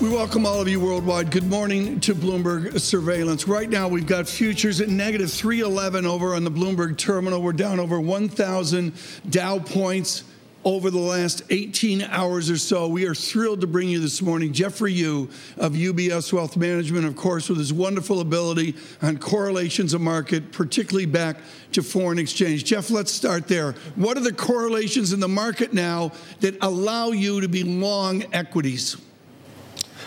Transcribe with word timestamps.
We 0.00 0.08
welcome 0.08 0.46
all 0.46 0.62
of 0.62 0.66
you 0.66 0.80
worldwide. 0.80 1.30
Good 1.30 1.44
morning 1.44 2.00
to 2.00 2.14
Bloomberg 2.14 2.80
Surveillance. 2.80 3.46
Right 3.46 3.68
now, 3.68 3.86
we've 3.86 4.06
got 4.06 4.26
futures 4.26 4.80
at 4.80 4.88
negative 4.88 5.30
311 5.30 6.06
over 6.06 6.34
on 6.34 6.42
the 6.42 6.50
Bloomberg 6.50 6.96
terminal. 6.96 7.42
We're 7.42 7.52
down 7.52 7.78
over 7.78 8.00
1,000 8.00 8.94
Dow 9.28 9.58
points 9.58 10.24
over 10.64 10.90
the 10.90 10.98
last 10.98 11.42
18 11.50 12.00
hours 12.00 12.48
or 12.48 12.56
so. 12.56 12.88
We 12.88 13.06
are 13.06 13.14
thrilled 13.14 13.60
to 13.60 13.66
bring 13.66 13.90
you 13.90 14.00
this 14.00 14.22
morning 14.22 14.54
Geoffrey 14.54 14.94
Yu 14.94 15.28
of 15.58 15.74
UBS 15.74 16.32
Wealth 16.32 16.56
Management, 16.56 17.04
of 17.04 17.14
course, 17.14 17.50
with 17.50 17.58
his 17.58 17.70
wonderful 17.70 18.20
ability 18.20 18.76
on 19.02 19.18
correlations 19.18 19.92
of 19.92 20.00
market, 20.00 20.50
particularly 20.50 21.04
back 21.04 21.36
to 21.72 21.82
foreign 21.82 22.18
exchange. 22.18 22.64
Jeff, 22.64 22.88
let's 22.88 23.12
start 23.12 23.48
there. 23.48 23.72
What 23.96 24.16
are 24.16 24.20
the 24.20 24.32
correlations 24.32 25.12
in 25.12 25.20
the 25.20 25.28
market 25.28 25.74
now 25.74 26.12
that 26.40 26.56
allow 26.62 27.08
you 27.08 27.42
to 27.42 27.48
be 27.48 27.64
long 27.64 28.24
equities? 28.32 28.96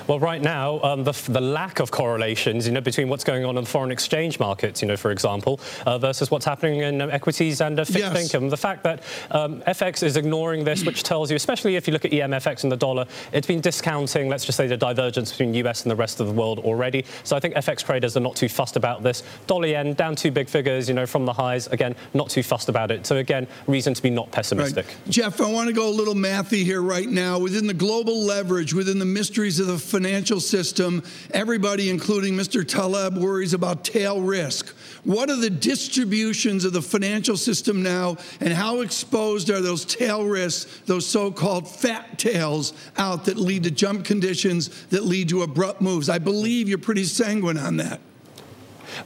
Well, 0.07 0.19
right 0.19 0.41
now, 0.41 0.81
um, 0.81 1.03
the, 1.03 1.13
the, 1.29 1.41
lack 1.41 1.79
of 1.79 1.91
correlations, 1.91 2.65
you 2.65 2.73
know, 2.73 2.81
between 2.81 3.09
what's 3.09 3.23
going 3.23 3.45
on 3.45 3.57
in 3.57 3.63
the 3.63 3.69
foreign 3.69 3.91
exchange 3.91 4.39
markets, 4.39 4.81
you 4.81 4.87
know, 4.87 4.97
for 4.97 5.11
example, 5.11 5.59
uh, 5.85 5.97
versus 5.97 6.29
what's 6.31 6.45
happening 6.45 6.81
in 6.81 7.01
uh, 7.01 7.07
equities 7.07 7.61
and 7.61 7.79
uh, 7.79 7.85
fixed 7.85 7.99
yes. 7.99 8.23
income. 8.33 8.49
The 8.49 8.57
fact 8.57 8.83
that 8.83 9.03
um, 9.31 9.61
FX 9.61 10.03
is 10.03 10.17
ignoring 10.17 10.63
this, 10.63 10.83
which 10.83 11.03
tells 11.03 11.29
you, 11.29 11.35
especially 11.35 11.75
if 11.75 11.87
you 11.87 11.93
look 11.93 12.05
at 12.05 12.11
EMFX 12.11 12.63
and 12.63 12.71
the 12.71 12.77
dollar, 12.77 13.05
it's 13.31 13.47
been 13.47 13.61
discounting, 13.61 14.29
let's 14.29 14.45
just 14.45 14.57
say, 14.57 14.67
the 14.67 14.77
divergence 14.77 15.31
between 15.31 15.53
US 15.65 15.83
and 15.83 15.91
the 15.91 15.95
rest 15.95 16.19
of 16.19 16.27
the 16.27 16.33
world 16.33 16.59
already. 16.59 17.05
So 17.23 17.35
I 17.35 17.39
think 17.39 17.55
FX 17.55 17.83
traders 17.83 18.17
are 18.17 18.21
not 18.21 18.35
too 18.35 18.49
fussed 18.49 18.75
about 18.75 19.03
this. 19.03 19.23
Dollar 19.47 19.67
yen 19.67 19.93
down 19.93 20.15
two 20.15 20.31
big 20.31 20.49
figures, 20.49 20.89
you 20.89 20.95
know, 20.95 21.05
from 21.05 21.25
the 21.25 21.33
highs. 21.33 21.67
Again, 21.67 21.95
not 22.13 22.29
too 22.29 22.43
fussed 22.43 22.69
about 22.69 22.91
it. 22.91 23.05
So 23.05 23.17
again, 23.17 23.47
reason 23.67 23.93
to 23.93 24.01
be 24.01 24.09
not 24.09 24.31
pessimistic. 24.31 24.85
Right. 24.87 25.09
Jeff, 25.09 25.39
I 25.39 25.51
want 25.51 25.67
to 25.67 25.73
go 25.73 25.87
a 25.87 25.91
little 25.91 26.15
mathy 26.15 26.63
here 26.63 26.81
right 26.81 27.07
now. 27.07 27.39
Within 27.39 27.67
the 27.67 27.73
global 27.73 28.23
leverage, 28.23 28.73
within 28.73 28.99
the 28.99 29.05
mysteries 29.05 29.59
of 29.59 29.67
the 29.67 29.77
financial 29.93 30.39
system, 30.39 31.03
everybody, 31.35 31.91
including 31.91 32.33
Mr. 32.33 32.67
Taleb, 32.67 33.15
worries 33.15 33.53
about 33.53 33.85
tail 33.85 34.19
risk. 34.19 34.69
What 35.03 35.29
are 35.29 35.35
the 35.35 35.51
distributions 35.51 36.65
of 36.65 36.73
the 36.73 36.81
financial 36.81 37.37
system 37.37 37.83
now, 37.83 38.17
and 38.39 38.51
how 38.51 38.81
exposed 38.81 39.51
are 39.51 39.61
those 39.61 39.85
tail 39.85 40.25
risks, 40.25 40.81
those 40.87 41.05
so 41.05 41.29
called 41.31 41.69
fat 41.69 42.17
tails 42.17 42.73
out 42.97 43.25
that 43.25 43.37
lead 43.37 43.65
to 43.65 43.71
jump 43.71 44.03
conditions 44.03 44.85
that 44.85 45.03
lead 45.03 45.29
to 45.29 45.43
abrupt 45.43 45.79
moves? 45.79 46.09
I 46.09 46.17
believe 46.17 46.67
you're 46.67 46.79
pretty 46.79 47.03
sanguine 47.03 47.59
on 47.59 47.77
that. 47.77 48.01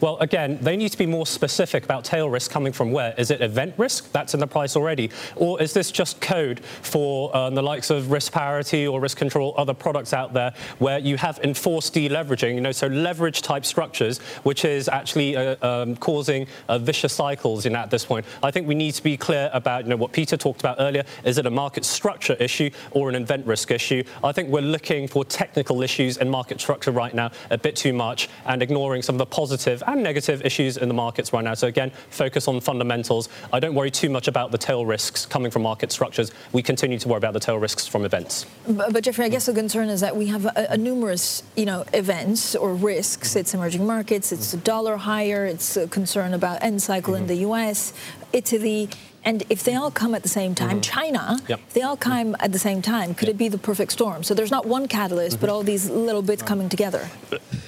Well, 0.02 0.18
again, 0.18 0.58
they 0.62 0.78
need 0.78 0.90
to 0.90 0.98
be 0.98 1.06
more 1.06 1.26
specific 1.26 1.84
about 1.84 2.04
tail 2.04 2.30
risk 2.30 2.52
coming 2.52 2.74
from 2.74 2.92
where. 2.92 3.14
Is 3.18 3.32
it 3.32 3.42
event 3.42 3.74
risk? 3.78 4.12
That's 4.12 4.34
in 4.34 4.40
the 4.40 4.48
price 4.48 4.76
already. 4.76 5.10
Or 5.36 5.62
is 5.62 5.74
this 5.74 5.92
just 5.92 6.22
code 6.22 6.60
for 6.64 7.36
um, 7.36 7.56
the 7.56 7.62
likes 7.62 7.90
of 7.90 8.12
risk 8.12 8.32
parity 8.32 8.88
or 8.88 9.00
risk 9.00 9.18
control, 9.18 9.54
other 9.58 9.74
products 9.74 10.14
out 10.14 10.34
there 10.34 10.54
where 10.80 11.00
you 11.00 11.18
have 11.18 11.40
enforced 11.44 11.94
deleveraging, 11.94 12.56
you 12.56 12.62
know, 12.62 12.72
so 12.72 12.88
leverage 12.88 13.42
type 13.42 13.66
structures, 13.66 14.20
which 14.44 14.66
is 14.66 14.88
actually 14.88 15.36
uh, 15.36 15.56
um, 15.68 15.96
causing 15.96 16.48
uh, 16.68 16.78
vicious 16.78 17.14
cycles 17.14 17.66
in 17.66 17.76
at 17.76 17.90
this 17.90 18.06
point. 18.06 18.26
I 18.44 18.52
think 18.52 18.68
we 18.68 18.76
need 18.76 18.94
to 18.94 19.04
be 19.04 19.18
clear 19.18 19.50
about, 19.54 19.84
you 19.84 19.90
know, 19.90 19.96
what 19.96 20.12
Peter 20.12 20.38
talked 20.38 20.60
about 20.60 20.78
earlier. 20.80 21.04
Is 21.24 21.38
it 21.38 21.46
a 21.46 21.52
market 21.52 21.86
structure 21.86 22.34
issue 22.40 22.70
or 22.92 23.10
an 23.10 23.16
event 23.16 23.46
risk 23.46 23.72
issue? 23.72 24.04
I 24.24 24.32
think 24.32 24.50
we're 24.50 24.62
looking 24.62 25.08
for 25.08 25.26
technical 25.26 25.82
issues 25.82 26.18
in 26.18 26.30
market 26.30 26.60
structure 26.60 26.92
right 26.92 27.14
now 27.14 27.32
a 27.50 27.58
bit 27.58 27.76
too 27.76 27.94
much 27.94 28.30
and 28.46 28.62
ignoring 28.62 29.02
some 29.02 29.16
of 29.16 29.20
the 29.20 29.26
positive 29.26 29.77
positive 29.78 29.94
and 29.94 30.04
negative 30.04 30.46
issues 30.46 30.78
in 30.78 30.88
the 30.88 30.94
markets 30.94 31.34
right 31.34 31.44
now. 31.44 31.54
So 31.54 31.68
again, 31.68 31.92
focus 32.10 32.48
on 32.48 32.60
fundamentals. 32.62 33.30
I 33.54 33.60
don't 33.60 33.76
worry 33.76 33.92
too 33.92 34.10
much 34.10 34.28
about 34.28 34.52
the 34.52 34.58
tail 34.58 34.86
risks 34.86 35.26
coming 35.26 35.52
from 35.52 35.64
market 35.64 35.92
structures. 35.92 36.32
We 36.52 36.62
continue 36.62 37.00
to 37.00 37.08
worry 37.08 37.18
about 37.18 37.34
the 37.34 37.40
tail 37.40 37.58
risks 37.58 37.88
from 37.88 38.06
events. 38.06 38.46
But, 38.68 38.94
but 38.94 39.04
Geoffrey, 39.04 39.26
I 39.26 39.30
guess 39.30 39.46
the 39.46 39.54
concern 39.54 39.90
is 39.90 40.02
that 40.02 40.16
we 40.16 40.28
have 40.28 40.46
a, 40.46 40.68
a 40.72 40.78
numerous, 40.78 41.44
you 41.56 41.66
know, 41.66 41.84
events 41.94 42.56
or 42.56 42.74
risks. 42.74 43.36
It's 43.36 43.54
emerging 43.54 43.86
markets. 43.86 44.32
It's 44.32 44.52
the 44.52 44.58
dollar 44.58 44.98
higher. 44.98 45.46
It's 45.46 45.78
a 45.78 45.88
concern 45.88 46.34
about 46.34 46.64
end 46.64 46.82
cycle 46.82 47.14
mm-hmm. 47.14 47.24
in 47.24 47.28
the 47.28 47.36
U.S. 47.48 47.94
Italy. 48.34 48.90
And 49.28 49.44
if 49.50 49.66
they 49.66 49.76
all 49.76 49.92
come 49.92 50.16
at 50.16 50.24
the 50.24 50.30
same 50.30 50.56
time, 50.56 50.80
mm-hmm. 50.80 51.00
China, 51.00 51.38
yep. 51.50 51.60
they 51.74 51.82
all 51.82 51.98
come 51.98 52.34
at 52.40 52.54
the 52.54 52.60
same 52.60 52.82
time, 52.82 53.14
could 53.14 53.28
yep. 53.28 53.36
it 53.36 53.38
be 53.38 53.50
the 53.50 53.58
perfect 53.58 53.92
storm? 53.92 54.24
So 54.24 54.34
there's 54.34 54.52
not 54.52 54.66
one 54.66 54.88
catalyst, 54.88 55.36
mm-hmm. 55.36 55.42
but 55.42 55.50
all 55.50 55.64
these 55.64 55.90
little 55.90 56.22
bits 56.22 56.42
coming 56.42 56.70
together. 56.70 57.10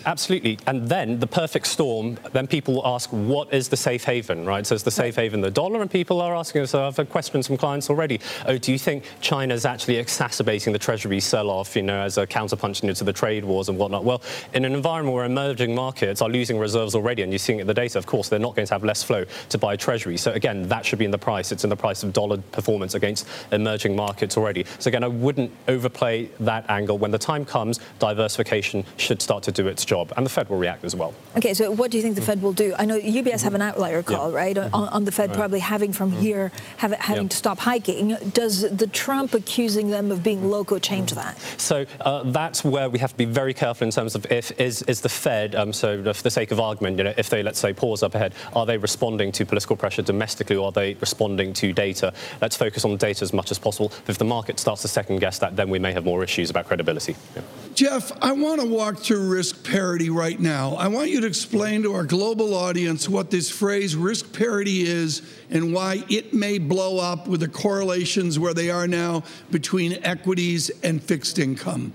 Absolutely. 0.05 0.57
And 0.67 0.87
then 0.87 1.19
the 1.19 1.27
perfect 1.27 1.67
storm, 1.67 2.17
then 2.31 2.47
people 2.47 2.75
will 2.75 2.87
ask, 2.87 3.09
what 3.09 3.53
is 3.53 3.67
the 3.67 3.75
safe 3.75 4.05
haven, 4.05 4.45
right? 4.45 4.65
So 4.65 4.73
is 4.73 4.83
the 4.83 4.89
safe 4.91 5.17
haven 5.17 5.41
the 5.41 5.51
dollar? 5.51 5.81
And 5.81 5.91
people 5.91 6.21
are 6.21 6.33
asking 6.33 6.61
us, 6.61 6.73
I've 6.73 6.95
had 6.95 7.09
questions 7.09 7.47
from 7.47 7.57
clients 7.57 7.89
already. 7.89 8.21
Oh, 8.45 8.57
do 8.57 8.71
you 8.71 8.79
think 8.79 9.03
China's 9.19 9.65
actually 9.65 9.97
exacerbating 9.97 10.71
the 10.71 10.79
Treasury 10.79 11.19
sell-off, 11.19 11.75
you 11.75 11.81
know, 11.81 11.99
as 11.99 12.17
a 12.17 12.25
counterpunch 12.25 12.79
to 12.79 13.03
the 13.03 13.11
trade 13.11 13.43
wars 13.43 13.67
and 13.67 13.77
whatnot? 13.77 14.05
Well, 14.05 14.21
in 14.53 14.63
an 14.63 14.73
environment 14.73 15.13
where 15.13 15.25
emerging 15.25 15.75
markets 15.75 16.21
are 16.21 16.29
losing 16.29 16.57
reserves 16.57 16.95
already, 16.95 17.23
and 17.23 17.33
you're 17.33 17.39
seeing 17.39 17.59
it 17.59 17.63
in 17.63 17.67
the 17.67 17.73
data, 17.73 17.97
of 17.97 18.05
course, 18.05 18.29
they're 18.29 18.39
not 18.39 18.55
going 18.55 18.65
to 18.65 18.73
have 18.73 18.85
less 18.85 19.03
flow 19.03 19.25
to 19.49 19.57
buy 19.57 19.75
Treasury. 19.75 20.15
So 20.15 20.31
again, 20.31 20.69
that 20.69 20.85
should 20.85 20.99
be 20.99 21.05
in 21.05 21.11
the 21.11 21.17
price 21.17 21.48
price. 21.49 21.51
It's 21.51 21.63
in 21.63 21.69
the 21.69 21.75
price 21.75 22.03
of 22.03 22.13
dollar 22.13 22.37
performance 22.51 22.95
against 22.95 23.27
emerging 23.51 23.95
markets 23.95 24.37
already. 24.37 24.65
So 24.79 24.89
again, 24.89 25.03
I 25.03 25.07
wouldn't 25.07 25.51
overplay 25.67 26.29
that 26.39 26.69
angle. 26.69 26.97
When 26.97 27.11
the 27.11 27.17
time 27.17 27.45
comes, 27.45 27.79
diversification 27.99 28.85
should 28.97 29.21
start 29.21 29.43
to 29.43 29.51
do 29.51 29.67
its 29.67 29.85
job, 29.85 30.13
and 30.17 30.25
the 30.25 30.29
Fed 30.29 30.49
will 30.49 30.59
react 30.59 30.83
as 30.83 30.95
well. 30.95 31.13
Okay, 31.37 31.53
so 31.53 31.71
what 31.71 31.91
do 31.91 31.97
you 31.97 32.03
think 32.03 32.15
the 32.15 32.21
Fed 32.21 32.41
will 32.41 32.53
do? 32.53 32.73
I 32.77 32.85
know 32.85 32.99
UBS 32.99 33.43
have 33.43 33.55
an 33.55 33.61
outlier 33.61 34.03
call, 34.03 34.31
yeah. 34.31 34.37
right, 34.37 34.57
on, 34.57 34.73
on, 34.73 35.05
the 35.05 35.11
Fed 35.11 35.29
right. 35.29 35.37
probably 35.37 35.59
having 35.59 35.93
from 35.93 36.11
mm-hmm. 36.11 36.21
here 36.21 36.51
have, 36.77 36.91
having 36.93 37.23
yeah. 37.23 37.29
to 37.29 37.37
stop 37.37 37.59
hiking. 37.59 38.15
Does 38.33 38.61
the 38.61 38.87
Trump 38.87 39.33
accusing 39.33 39.89
them 39.89 40.11
of 40.11 40.23
being 40.23 40.49
loco 40.49 40.79
change 40.79 41.11
that? 41.13 41.37
So 41.57 41.85
uh, 42.01 42.23
that's 42.31 42.63
where 42.63 42.89
we 42.89 42.99
have 42.99 43.11
to 43.11 43.17
be 43.17 43.25
very 43.25 43.53
careful 43.53 43.85
in 43.85 43.91
terms 43.91 44.15
of 44.15 44.25
if 44.31 44.51
is 44.59 44.81
is 44.83 45.01
the 45.01 45.09
Fed, 45.09 45.55
um, 45.55 45.73
so 45.73 46.03
for 46.13 46.23
the 46.23 46.29
sake 46.29 46.51
of 46.51 46.59
argument, 46.59 46.97
you 46.97 47.03
know, 47.03 47.13
if 47.17 47.29
they 47.29 47.43
let's 47.43 47.59
say 47.59 47.73
pause 47.73 48.03
up 48.03 48.15
ahead, 48.15 48.33
are 48.53 48.65
they 48.65 48.77
responding 48.77 49.31
to 49.31 49.45
political 49.45 49.75
pressure 49.75 50.01
domestically, 50.01 50.55
or 50.55 50.65
are 50.65 50.71
they 50.71 50.93
responding 50.95 51.28
responding 51.29 51.53
to 51.53 51.73
data. 51.73 52.13
Let's 52.41 52.55
focus 52.55 52.85
on 52.85 52.97
data 52.97 53.23
as 53.23 53.33
much 53.33 53.51
as 53.51 53.59
possible. 53.59 53.91
If 54.07 54.17
the 54.17 54.25
market 54.25 54.59
starts 54.59 54.81
to 54.81 54.87
second 54.87 55.19
guess 55.19 55.39
that, 55.39 55.55
then 55.55 55.69
we 55.69 55.79
may 55.79 55.93
have 55.93 56.03
more 56.03 56.23
issues 56.23 56.49
about 56.49 56.65
credibility. 56.65 57.15
Yeah. 57.35 57.41
Jeff, 57.75 58.11
I 58.21 58.31
want 58.31 58.61
to 58.61 58.67
walk 58.67 58.97
through 58.97 59.29
risk 59.29 59.63
parity 59.63 60.09
right 60.09 60.39
now. 60.39 60.75
I 60.75 60.87
want 60.87 61.11
you 61.11 61.21
to 61.21 61.27
explain 61.27 61.83
to 61.83 61.93
our 61.93 62.03
global 62.03 62.53
audience 62.55 63.07
what 63.07 63.29
this 63.29 63.49
phrase 63.49 63.95
risk 63.95 64.33
parity 64.33 64.81
is 64.81 65.21
and 65.49 65.73
why 65.73 66.03
it 66.09 66.33
may 66.33 66.57
blow 66.57 66.97
up 66.99 67.27
with 67.27 67.41
the 67.41 67.47
correlations 67.47 68.39
where 68.39 68.53
they 68.53 68.69
are 68.69 68.87
now 68.87 69.23
between 69.51 69.99
equities 70.03 70.71
and 70.83 71.01
fixed 71.01 71.37
income. 71.37 71.93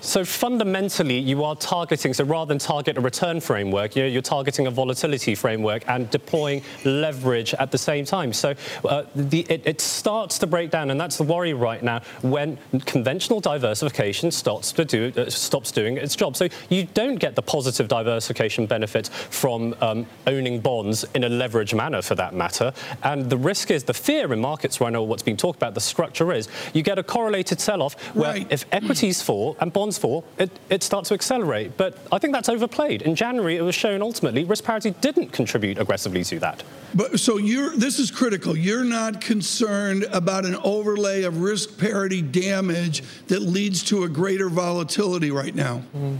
So 0.00 0.24
fundamentally, 0.24 1.18
you 1.18 1.44
are 1.44 1.56
targeting, 1.56 2.14
so 2.14 2.24
rather 2.24 2.48
than 2.48 2.58
target 2.58 2.96
a 2.96 3.00
return 3.00 3.40
framework, 3.40 3.96
you're, 3.96 4.06
you're 4.06 4.22
targeting 4.22 4.66
a 4.66 4.70
volatility 4.70 5.34
framework 5.34 5.88
and 5.88 6.08
deploying 6.10 6.62
leverage 6.84 7.54
at 7.54 7.70
the 7.70 7.78
same 7.78 8.04
time. 8.04 8.32
So 8.32 8.54
uh, 8.84 9.04
the, 9.14 9.40
it, 9.48 9.62
it, 9.66 9.80
starts 9.80 10.38
to 10.38 10.46
break 10.46 10.70
down, 10.70 10.90
and 10.90 11.00
that's 11.00 11.16
the 11.16 11.24
worry 11.24 11.52
right 11.52 11.82
now, 11.82 12.00
when 12.22 12.58
conventional 12.86 13.40
diversification 13.40 14.30
stops, 14.30 14.72
to 14.72 14.84
do, 14.84 15.12
uh, 15.16 15.28
stops 15.28 15.72
doing 15.72 15.96
its 15.96 16.16
job. 16.16 16.36
So 16.36 16.48
you 16.68 16.84
don't 16.94 17.16
get 17.16 17.34
the 17.34 17.42
positive 17.42 17.88
diversification 17.88 18.66
benefits 18.66 19.08
from 19.08 19.74
um, 19.80 20.06
owning 20.26 20.60
bonds 20.60 21.04
in 21.14 21.24
a 21.24 21.28
leverage 21.28 21.74
manner, 21.74 22.02
for 22.02 22.14
that 22.14 22.34
matter. 22.34 22.72
And 23.02 23.28
the 23.28 23.36
risk 23.36 23.70
is, 23.70 23.84
the 23.84 23.94
fear 23.94 24.32
in 24.32 24.40
markets 24.40 24.80
right 24.80 24.92
now, 24.92 25.02
what's 25.02 25.22
being 25.22 25.36
talked 25.36 25.56
about, 25.56 25.74
the 25.74 25.80
structure 25.80 26.32
is, 26.32 26.48
you 26.72 26.82
get 26.82 26.98
a 26.98 27.02
correlated 27.02 27.60
sell-off 27.60 28.00
where 28.14 28.32
right. 28.32 28.46
if 28.50 28.64
equities 28.72 29.20
fall 29.22 29.56
and 29.60 29.72
bonds 29.72 29.79
fall, 29.98 30.24
it, 30.38 30.50
it 30.68 30.82
starts 30.82 31.08
to 31.08 31.14
accelerate. 31.14 31.76
But 31.76 31.98
I 32.12 32.18
think 32.18 32.32
that's 32.32 32.48
overplayed. 32.48 33.02
In 33.02 33.14
January, 33.14 33.56
it 33.56 33.62
was 33.62 33.74
shown 33.74 34.02
ultimately 34.02 34.44
risk 34.44 34.64
parity 34.64 34.90
didn't 35.00 35.32
contribute 35.32 35.78
aggressively 35.78 36.24
to 36.24 36.38
that. 36.40 36.62
But 36.94 37.20
so 37.20 37.36
you're 37.36 37.76
this 37.76 37.98
is 37.98 38.10
critical. 38.10 38.56
You're 38.56 38.84
not 38.84 39.20
concerned 39.20 40.04
about 40.12 40.44
an 40.44 40.56
overlay 40.56 41.22
of 41.22 41.40
risk 41.40 41.78
parity 41.78 42.20
damage 42.20 43.02
that 43.28 43.40
leads 43.40 43.82
to 43.84 44.04
a 44.04 44.08
greater 44.08 44.48
volatility 44.48 45.30
right 45.30 45.54
now. 45.54 45.82
Mm. 45.96 46.18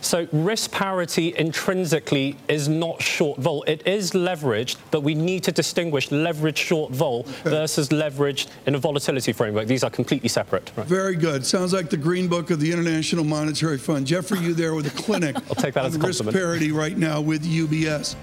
So 0.00 0.26
risk 0.32 0.70
parity 0.70 1.34
intrinsically 1.36 2.36
is 2.48 2.68
not 2.68 3.02
short 3.02 3.38
vol. 3.38 3.62
It 3.64 3.86
is 3.86 4.12
leveraged, 4.12 4.78
but 4.90 5.02
we 5.02 5.14
need 5.14 5.44
to 5.44 5.52
distinguish 5.52 6.08
leveraged 6.08 6.56
short 6.56 6.92
vol 6.92 7.24
versus 7.44 7.88
leveraged 7.88 8.48
in 8.66 8.74
a 8.74 8.78
volatility 8.78 9.32
framework. 9.32 9.66
These 9.66 9.84
are 9.84 9.90
completely 9.90 10.28
separate. 10.28 10.70
Right. 10.76 10.86
Very 10.86 11.16
good. 11.16 11.44
Sounds 11.44 11.72
like 11.72 11.90
the 11.90 11.96
green 11.96 12.28
book 12.28 12.50
of 12.50 12.60
the 12.60 12.72
International 12.72 13.24
Monetary 13.24 13.78
Fund. 13.78 14.06
Geoffrey, 14.06 14.38
you 14.40 14.54
there 14.54 14.74
with 14.74 14.86
a 14.86 15.02
clinic 15.02 15.36
I'll 15.48 15.54
take 15.54 15.74
that 15.74 15.84
as 15.84 15.96
a 15.96 15.98
risk 15.98 16.24
parity 16.30 16.72
right 16.72 16.96
now 16.96 17.20
with 17.20 17.44
UBS. 17.44 18.16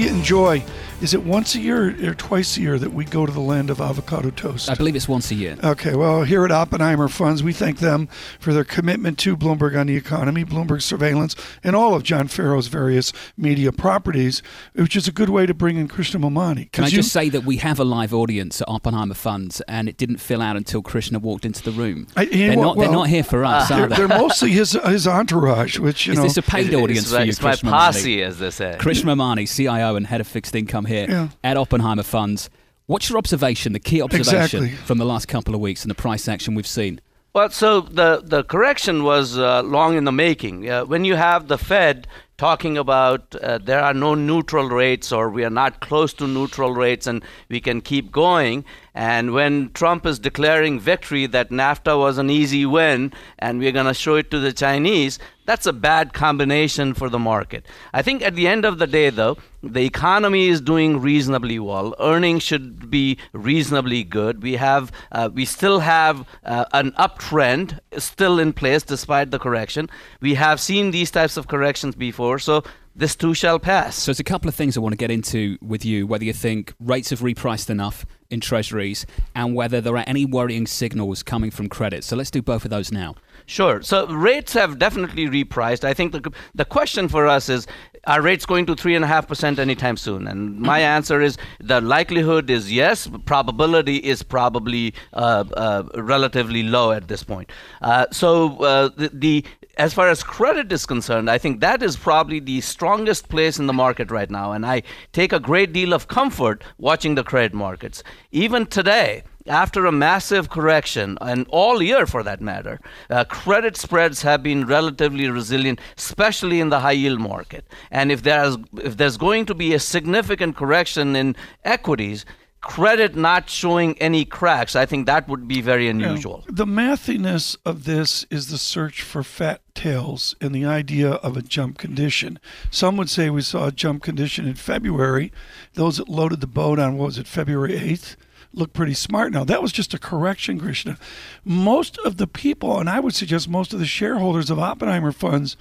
We 0.00 0.08
enjoy. 0.08 0.64
Is 1.00 1.14
it 1.14 1.24
once 1.24 1.54
a 1.54 1.60
year 1.60 2.10
or 2.10 2.12
twice 2.12 2.58
a 2.58 2.60
year 2.60 2.78
that 2.78 2.92
we 2.92 3.06
go 3.06 3.24
to 3.24 3.32
the 3.32 3.40
land 3.40 3.70
of 3.70 3.80
avocado 3.80 4.28
toast? 4.28 4.68
I 4.68 4.74
believe 4.74 4.94
it's 4.94 5.08
once 5.08 5.30
a 5.30 5.34
year. 5.34 5.56
Okay, 5.64 5.94
well, 5.94 6.24
here 6.24 6.44
at 6.44 6.50
Oppenheimer 6.50 7.08
Funds, 7.08 7.42
we 7.42 7.54
thank 7.54 7.78
them 7.78 8.06
for 8.38 8.52
their 8.52 8.64
commitment 8.64 9.18
to 9.20 9.34
Bloomberg 9.34 9.80
on 9.80 9.86
the 9.86 9.96
economy, 9.96 10.44
Bloomberg 10.44 10.82
surveillance, 10.82 11.34
and 11.64 11.74
all 11.74 11.94
of 11.94 12.02
John 12.02 12.28
Ferro's 12.28 12.66
various 12.66 13.14
media 13.38 13.72
properties, 13.72 14.42
which 14.74 14.94
is 14.94 15.08
a 15.08 15.12
good 15.12 15.30
way 15.30 15.46
to 15.46 15.54
bring 15.54 15.78
in 15.78 15.88
Krishna 15.88 16.20
Memani. 16.20 16.70
Can 16.70 16.84
I 16.84 16.88
you, 16.88 16.96
just 16.96 17.12
say 17.12 17.30
that 17.30 17.44
we 17.44 17.56
have 17.56 17.78
a 17.80 17.84
live 17.84 18.12
audience 18.12 18.60
at 18.60 18.68
Oppenheimer 18.68 19.14
Funds, 19.14 19.62
and 19.62 19.88
it 19.88 19.96
didn't 19.96 20.18
fill 20.18 20.42
out 20.42 20.58
until 20.58 20.82
Krishna 20.82 21.18
walked 21.18 21.46
into 21.46 21.62
the 21.62 21.72
room. 21.72 22.08
I- 22.14 22.24
you 22.24 22.48
they're, 22.48 22.58
what, 22.58 22.62
not, 22.62 22.76
they're 22.76 22.90
well, 22.90 22.98
not 23.00 23.08
here 23.08 23.24
for 23.24 23.42
us, 23.42 23.70
they're, 23.70 23.84
are 23.84 23.88
they? 23.88 23.96
they're 23.96 24.08
mostly 24.08 24.50
his 24.50 24.72
his 24.72 25.06
entourage, 25.06 25.78
which 25.78 26.06
you 26.06 26.12
Is 26.12 26.18
know. 26.18 26.24
this 26.24 26.36
a 26.36 26.42
paid 26.42 26.74
audience 26.74 27.06
it's, 27.06 27.14
for 27.14 27.22
you, 27.22 27.30
it's 27.30 27.40
my 27.40 27.52
Krish 27.52 27.62
Memani? 27.62 27.70
posse, 27.70 28.22
as 28.22 28.38
they 28.38 28.50
say. 28.50 28.76
Krish 28.78 29.02
Memani, 29.02 29.48
CIO 29.50 29.96
and 29.96 30.06
head 30.06 30.20
of 30.20 30.26
fixed 30.26 30.54
income 30.54 30.84
here 30.90 31.06
Yeah. 31.08 31.28
at 31.42 31.56
Oppenheimer 31.56 32.02
Funds. 32.02 32.50
What's 32.86 33.08
your 33.08 33.18
observation, 33.18 33.72
the 33.72 33.78
key 33.80 34.02
observation 34.02 34.64
Exactly. 34.64 34.70
from 34.86 34.98
the 34.98 35.04
last 35.04 35.26
couple 35.28 35.54
of 35.54 35.60
weeks 35.60 35.82
and 35.84 35.90
the 35.90 35.94
price 35.94 36.28
action 36.28 36.54
we've 36.56 36.66
seen? 36.66 37.00
Well, 37.32 37.50
so 37.50 37.80
the, 37.82 38.20
the 38.24 38.42
correction 38.42 39.04
was 39.04 39.38
uh, 39.38 39.62
long 39.62 39.96
in 39.96 40.02
the 40.04 40.10
making. 40.12 40.68
Uh, 40.68 40.84
when 40.84 41.04
you 41.04 41.14
have 41.14 41.46
the 41.46 41.56
Fed 41.58 42.08
talking 42.36 42.76
about 42.76 43.34
uh, 43.36 43.58
there 43.58 43.80
are 43.80 43.94
no 43.94 44.14
neutral 44.16 44.68
rates 44.68 45.12
or 45.12 45.30
we 45.30 45.44
are 45.44 45.50
not 45.62 45.80
close 45.80 46.12
to 46.14 46.26
neutral 46.26 46.72
rates 46.74 47.06
and 47.06 47.22
we 47.48 47.60
can 47.60 47.80
keep 47.80 48.10
going, 48.10 48.64
and 48.94 49.32
when 49.32 49.70
Trump 49.72 50.04
is 50.06 50.18
declaring 50.18 50.80
victory 50.80 51.26
that 51.26 51.50
NAFTA 51.50 51.98
was 51.98 52.18
an 52.18 52.30
easy 52.30 52.66
win 52.66 53.12
and 53.38 53.58
we're 53.58 53.72
going 53.72 53.86
to 53.86 53.94
show 53.94 54.16
it 54.16 54.30
to 54.30 54.38
the 54.38 54.52
Chinese, 54.52 55.18
that's 55.46 55.66
a 55.66 55.72
bad 55.72 56.12
combination 56.12 56.94
for 56.94 57.08
the 57.08 57.18
market. 57.18 57.66
I 57.92 58.02
think 58.02 58.22
at 58.22 58.34
the 58.34 58.46
end 58.46 58.64
of 58.64 58.78
the 58.78 58.86
day, 58.86 59.10
though, 59.10 59.36
the 59.62 59.82
economy 59.82 60.48
is 60.48 60.60
doing 60.60 61.00
reasonably 61.00 61.58
well. 61.58 61.94
Earnings 61.98 62.42
should 62.42 62.90
be 62.90 63.18
reasonably 63.32 64.04
good. 64.04 64.42
We 64.42 64.54
have, 64.54 64.92
uh, 65.12 65.30
we 65.32 65.44
still 65.44 65.80
have 65.80 66.26
uh, 66.44 66.64
an 66.72 66.92
uptrend 66.92 67.78
still 67.98 68.38
in 68.38 68.52
place 68.52 68.82
despite 68.82 69.30
the 69.30 69.38
correction. 69.38 69.88
We 70.20 70.34
have 70.34 70.60
seen 70.60 70.90
these 70.90 71.10
types 71.10 71.36
of 71.36 71.48
corrections 71.48 71.94
before, 71.94 72.38
so 72.38 72.62
this 72.94 73.14
too 73.16 73.34
shall 73.34 73.58
pass. 73.58 73.96
So 73.96 74.10
it's 74.10 74.20
a 74.20 74.24
couple 74.24 74.48
of 74.48 74.54
things 74.54 74.76
I 74.76 74.80
want 74.80 74.92
to 74.92 74.98
get 74.98 75.10
into 75.10 75.58
with 75.60 75.84
you, 75.84 76.06
whether 76.06 76.24
you 76.24 76.32
think 76.32 76.74
rates 76.80 77.10
have 77.10 77.20
repriced 77.20 77.70
enough 77.70 78.04
in 78.30 78.40
treasuries 78.40 79.06
and 79.34 79.54
whether 79.54 79.80
there 79.80 79.96
are 79.96 80.04
any 80.06 80.24
worrying 80.24 80.66
signals 80.66 81.22
coming 81.22 81.50
from 81.50 81.68
credit. 81.68 82.04
So 82.04 82.16
let's 82.16 82.30
do 82.30 82.42
both 82.42 82.64
of 82.64 82.70
those 82.70 82.92
now. 82.92 83.16
Sure. 83.46 83.82
So 83.82 84.06
rates 84.06 84.52
have 84.52 84.78
definitely 84.78 85.26
repriced. 85.26 85.82
I 85.84 85.92
think 85.92 86.12
the 86.12 86.32
the 86.54 86.64
question 86.64 87.08
for 87.08 87.26
us 87.26 87.48
is: 87.48 87.66
Are 88.06 88.22
rates 88.22 88.46
going 88.46 88.66
to 88.66 88.76
three 88.76 88.94
and 88.94 89.04
a 89.04 89.08
half 89.08 89.26
percent 89.26 89.58
anytime 89.58 89.96
soon? 89.96 90.28
And 90.28 90.60
my 90.60 90.78
answer 90.78 91.20
is 91.20 91.36
the 91.58 91.80
likelihood 91.80 92.48
is 92.48 92.72
yes. 92.72 93.08
Probability 93.24 93.96
is 93.96 94.22
probably 94.22 94.94
uh, 95.14 95.44
uh, 95.56 95.82
relatively 95.94 96.62
low 96.62 96.92
at 96.92 97.08
this 97.08 97.24
point. 97.24 97.50
Uh, 97.82 98.06
so 98.12 98.56
uh, 98.58 98.90
the, 98.96 99.10
the 99.12 99.44
as 99.80 99.94
far 99.94 100.10
as 100.10 100.22
credit 100.22 100.70
is 100.70 100.84
concerned, 100.84 101.30
I 101.30 101.38
think 101.38 101.60
that 101.60 101.82
is 101.82 101.96
probably 101.96 102.38
the 102.38 102.60
strongest 102.60 103.30
place 103.30 103.58
in 103.58 103.66
the 103.66 103.72
market 103.72 104.10
right 104.10 104.30
now, 104.30 104.52
and 104.52 104.66
I 104.66 104.82
take 105.12 105.32
a 105.32 105.40
great 105.40 105.72
deal 105.72 105.94
of 105.94 106.06
comfort 106.06 106.62
watching 106.76 107.14
the 107.14 107.24
credit 107.24 107.54
markets. 107.54 108.02
Even 108.30 108.66
today, 108.66 109.22
after 109.46 109.86
a 109.86 109.92
massive 109.92 110.50
correction, 110.50 111.16
and 111.22 111.46
all 111.48 111.80
year 111.80 112.04
for 112.04 112.22
that 112.22 112.42
matter, 112.42 112.78
uh, 113.08 113.24
credit 113.24 113.74
spreads 113.74 114.20
have 114.20 114.42
been 114.42 114.66
relatively 114.66 115.30
resilient, 115.30 115.80
especially 115.96 116.60
in 116.60 116.68
the 116.68 116.80
high 116.80 116.92
yield 116.92 117.18
market. 117.18 117.64
And 117.90 118.12
if 118.12 118.22
there's 118.22 118.58
if 118.76 118.98
there's 118.98 119.16
going 119.16 119.46
to 119.46 119.54
be 119.54 119.72
a 119.72 119.80
significant 119.80 120.56
correction 120.56 121.16
in 121.16 121.36
equities, 121.64 122.26
credit 122.60 123.16
not 123.16 123.48
showing 123.48 123.96
any 123.98 124.24
cracks, 124.24 124.76
I 124.76 124.86
think 124.86 125.06
that 125.06 125.28
would 125.28 125.48
be 125.48 125.60
very 125.60 125.88
unusual. 125.88 126.44
The 126.48 126.66
mathiness 126.66 127.56
of 127.64 127.84
this 127.84 128.26
is 128.30 128.48
the 128.48 128.58
search 128.58 129.02
for 129.02 129.22
fat 129.22 129.62
tails 129.74 130.36
and 130.40 130.54
the 130.54 130.64
idea 130.64 131.12
of 131.12 131.36
a 131.36 131.42
jump 131.42 131.78
condition. 131.78 132.38
Some 132.70 132.96
would 132.96 133.08
say 133.08 133.30
we 133.30 133.42
saw 133.42 133.68
a 133.68 133.72
jump 133.72 134.02
condition 134.02 134.46
in 134.46 134.54
February. 134.54 135.32
Those 135.74 135.96
that 135.96 136.08
loaded 136.08 136.40
the 136.40 136.46
boat 136.46 136.78
on, 136.78 136.98
what 136.98 137.06
was 137.06 137.18
it, 137.18 137.26
February 137.26 137.78
8th? 137.78 138.16
Look 138.52 138.72
pretty 138.72 138.94
smart 138.94 139.32
now. 139.32 139.44
That 139.44 139.62
was 139.62 139.72
just 139.72 139.94
a 139.94 139.98
correction, 139.98 140.58
Krishna. 140.58 140.98
Most 141.44 141.98
of 141.98 142.16
the 142.16 142.26
people, 142.26 142.78
and 142.80 142.90
I 142.90 142.98
would 142.98 143.14
suggest 143.14 143.48
most 143.48 143.72
of 143.72 143.78
the 143.78 143.86
shareholders 143.86 144.50
of 144.50 144.58
Oppenheimer 144.58 145.12
funds, 145.12 145.56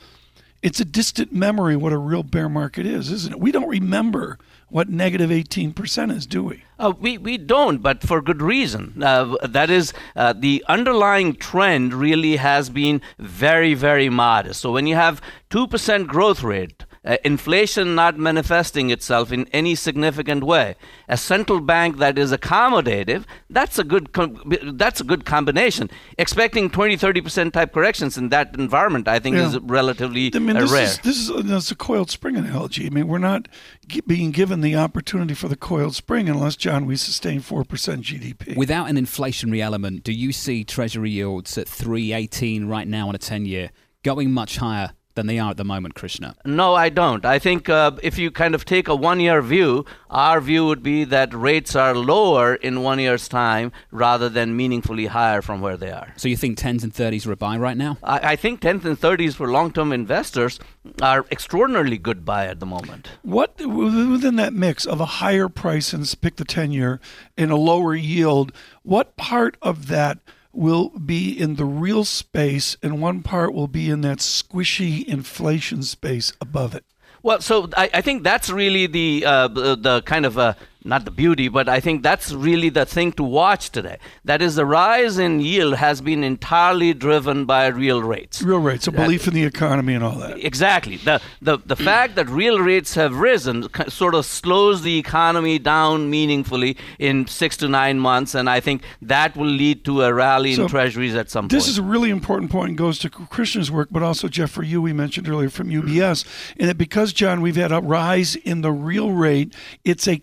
it's 0.61 0.79
a 0.79 0.85
distant 0.85 1.31
memory 1.33 1.75
what 1.75 1.93
a 1.93 1.97
real 1.97 2.23
bear 2.23 2.49
market 2.49 2.85
is, 2.85 3.11
isn't 3.11 3.33
it? 3.33 3.39
We 3.39 3.51
don't 3.51 3.67
remember 3.67 4.37
what 4.67 4.89
negative 4.89 5.29
18% 5.29 6.15
is, 6.15 6.25
do 6.25 6.43
we? 6.43 6.63
Uh, 6.77 6.93
we, 6.99 7.17
we 7.17 7.37
don't, 7.37 7.79
but 7.79 8.03
for 8.03 8.21
good 8.21 8.41
reason. 8.41 9.01
Uh, 9.01 9.35
that 9.41 9.69
is, 9.69 9.93
uh, 10.15 10.33
the 10.33 10.63
underlying 10.67 11.35
trend 11.35 11.93
really 11.93 12.35
has 12.35 12.69
been 12.69 13.01
very, 13.17 13.73
very 13.73 14.09
modest. 14.09 14.61
So 14.61 14.71
when 14.71 14.85
you 14.85 14.95
have 14.95 15.21
2% 15.49 16.07
growth 16.07 16.43
rate, 16.43 16.83
uh, 17.05 17.15
inflation 17.23 17.95
not 17.95 18.17
manifesting 18.17 18.89
itself 18.89 19.31
in 19.31 19.47
any 19.53 19.73
significant 19.75 20.43
way, 20.43 20.75
a 21.07 21.15
central 21.15 21.61
bank 21.61 21.97
that 21.97 22.17
is 22.17 22.31
accommodative, 22.33 23.23
that's 23.49 23.79
a 23.79 23.83
good 23.83 24.11
com- 24.11 24.41
that's 24.73 24.99
a 24.99 25.03
good 25.03 25.23
combination. 25.25 25.89
Expecting 26.17 26.69
20, 26.69 26.97
30% 26.97 27.53
type 27.53 27.73
corrections 27.73 28.17
in 28.17 28.29
that 28.29 28.53
environment, 28.57 29.07
I 29.07 29.19
think, 29.19 29.37
Yeah. 29.37 29.47
is 29.47 29.57
relatively 29.59 30.31
I 30.35 30.39
mean, 30.39 30.57
uh, 30.57 30.61
this 30.61 30.71
rare. 30.71 30.83
is 30.83 30.97
this 30.99 31.17
is 31.17 31.31
that's 31.45 31.71
a 31.71 31.75
coiled 31.75 32.09
spring 32.11 32.35
analogy. 32.35 32.85
I 32.85 32.89
mean, 32.89 33.07
we're 33.07 33.17
not 33.17 33.47
gi- 33.87 34.01
being 34.05 34.31
given 34.31 34.61
the 34.61 34.75
opportunity 34.75 35.33
for 35.33 35.47
the 35.47 35.55
coiled 35.55 35.95
spring 35.95 36.27
unless, 36.27 36.55
John, 36.55 36.85
we 36.85 36.95
sustain 36.97 37.39
four 37.39 37.63
percent 37.63 38.01
GDP. 38.03 38.55
Without 38.57 38.89
an 38.89 38.97
inflationary 38.97 39.59
element, 39.61 40.03
do 40.03 40.11
you 40.11 40.31
see 40.33 40.63
treasury 40.63 41.11
yields 41.11 41.57
at 41.57 41.67
318 41.67 42.65
right 42.67 42.87
now 42.87 43.07
on 43.09 43.15
a 43.15 43.17
10 43.17 43.45
year 43.45 43.69
going 44.03 44.31
much 44.31 44.57
higher 44.57 44.91
than 45.19 45.27
they 45.27 45.37
are 45.39 45.51
at 45.51 45.57
the 45.57 45.65
moment, 45.65 45.95
Krishna? 45.95 46.35
No, 46.45 46.73
I 46.75 46.89
don't. 46.89 47.25
I 47.25 47.39
think 47.39 47.69
uh, 47.69 47.91
if 48.01 48.17
you 48.17 48.31
kind 48.31 48.55
of 48.55 48.63
take 48.65 48.87
a 48.87 48.95
one 48.95 49.19
year 49.19 49.41
view, 49.41 49.85
our 50.09 50.39
view 50.41 50.65
would 50.65 50.81
be 50.81 51.03
that 51.03 51.33
rates 51.33 51.75
are 51.75 51.93
lower 51.93 52.55
in 52.55 52.81
one 52.81 52.99
year's 52.99 53.27
time 53.27 53.71
rather 53.91 54.29
than 54.29 54.55
meaningfully 54.55 55.07
higher 55.07 55.41
from 55.41 55.61
where 55.61 55.77
they 55.77 55.91
are. 55.91 56.13
So 56.17 56.27
you 56.27 56.37
think 56.37 56.57
10s 56.57 56.83
and 56.83 56.93
30s 56.93 57.27
are 57.27 57.33
a 57.33 57.37
buy 57.37 57.57
right 57.57 57.77
now? 57.77 57.97
I, 58.01 58.31
I 58.31 58.35
think 58.35 58.61
10s 58.61 58.85
and 58.85 58.99
30s 58.99 59.35
for 59.35 59.47
long 59.51 59.71
term 59.71 59.91
investors 59.91 60.59
are 61.01 61.25
extraordinarily 61.31 61.97
good 61.97 62.25
buy 62.25 62.47
at 62.47 62.59
the 62.59 62.65
moment. 62.65 63.09
what 63.21 63.59
within 63.59 64.37
that 64.37 64.53
mix 64.53 64.85
of 64.85 64.99
a 65.01 65.05
higher 65.05 65.49
price 65.49 65.93
and 65.93 66.03
pick 66.21 66.37
the 66.37 66.45
ten 66.45 66.71
year 66.71 66.99
and 67.37 67.51
a 67.51 67.55
lower 67.55 67.93
yield? 67.95 68.51
What 68.83 69.15
part 69.17 69.57
of 69.61 69.87
that? 69.87 70.17
Will 70.51 70.89
be 70.89 71.39
in 71.39 71.55
the 71.55 71.65
real 71.65 72.03
space, 72.03 72.75
and 72.81 73.01
one 73.01 73.21
part 73.21 73.53
will 73.53 73.67
be 73.67 73.89
in 73.89 74.01
that 74.01 74.17
squishy 74.17 75.05
inflation 75.05 75.83
space 75.83 76.33
above 76.41 76.73
it. 76.73 76.83
Well, 77.21 77.41
so 77.41 77.69
I, 77.75 77.89
I 77.93 78.01
think 78.01 78.23
that's 78.23 78.49
really 78.49 78.87
the 78.87 79.25
uh, 79.25 79.47
the, 79.49 80.01
kind 80.05 80.25
of 80.25 80.37
uh, 80.37 80.53
not 80.89 81.05
the 81.05 81.11
beauty, 81.11 81.47
but 81.47 81.69
I 81.69 81.79
think 81.79 82.03
that's 82.03 82.31
really 82.31 82.69
the 82.69 82.85
thing 82.85 83.11
to 83.13 83.23
watch 83.23 83.69
today. 83.69 83.97
That 84.25 84.41
is, 84.41 84.55
the 84.55 84.65
rise 84.65 85.17
in 85.17 85.39
yield 85.39 85.75
has 85.75 86.01
been 86.01 86.23
entirely 86.23 86.93
driven 86.93 87.45
by 87.45 87.67
real 87.67 88.01
rates. 88.03 88.41
Real 88.41 88.59
rates, 88.59 88.87
a 88.87 88.91
belief 88.91 89.27
in 89.27 89.33
the 89.33 89.43
economy, 89.43 89.93
and 89.93 90.03
all 90.03 90.15
that. 90.15 90.43
Exactly. 90.43 90.97
The, 90.97 91.21
the, 91.41 91.59
the 91.65 91.75
fact 91.75 92.15
that 92.15 92.27
real 92.29 92.59
rates 92.59 92.95
have 92.95 93.15
risen 93.15 93.67
sort 93.87 94.15
of 94.15 94.25
slows 94.25 94.81
the 94.81 94.97
economy 94.97 95.59
down 95.59 96.09
meaningfully 96.09 96.75
in 96.97 97.27
six 97.27 97.55
to 97.57 97.67
nine 97.67 97.99
months, 97.99 98.35
and 98.35 98.49
I 98.49 98.59
think 98.59 98.83
that 99.01 99.37
will 99.37 99.45
lead 99.47 99.85
to 99.85 100.01
a 100.01 100.13
rally 100.13 100.55
So 100.55 100.63
in 100.63 100.67
treasuries 100.67 101.15
at 101.15 101.29
some 101.29 101.47
This 101.47 101.53
point. 101.53 101.65
This 101.65 101.69
is 101.69 101.77
a 101.77 101.83
really 101.83 102.09
important 102.09 102.51
point 102.51 102.69
and 102.69 102.77
goes 102.77 102.99
to 102.99 103.09
Krishna's 103.09 103.71
work, 103.71 103.89
but 103.91 104.03
also 104.03 104.27
Jeff 104.27 104.49
for 104.49 104.63
you 104.63 104.81
we 104.81 104.93
mentioned 104.93 105.29
earlier 105.29 105.49
from 105.49 105.69
UBS, 105.69 106.25
in 106.57 106.67
that 106.67 106.77
because 106.77 107.13
John, 107.13 107.41
we've 107.41 107.55
had 107.55 107.71
a 107.71 107.79
rise 107.79 108.35
in 108.35 108.61
the 108.61 108.71
real 108.71 109.11
rate, 109.11 109.53
it's 109.85 110.07
a 110.07 110.17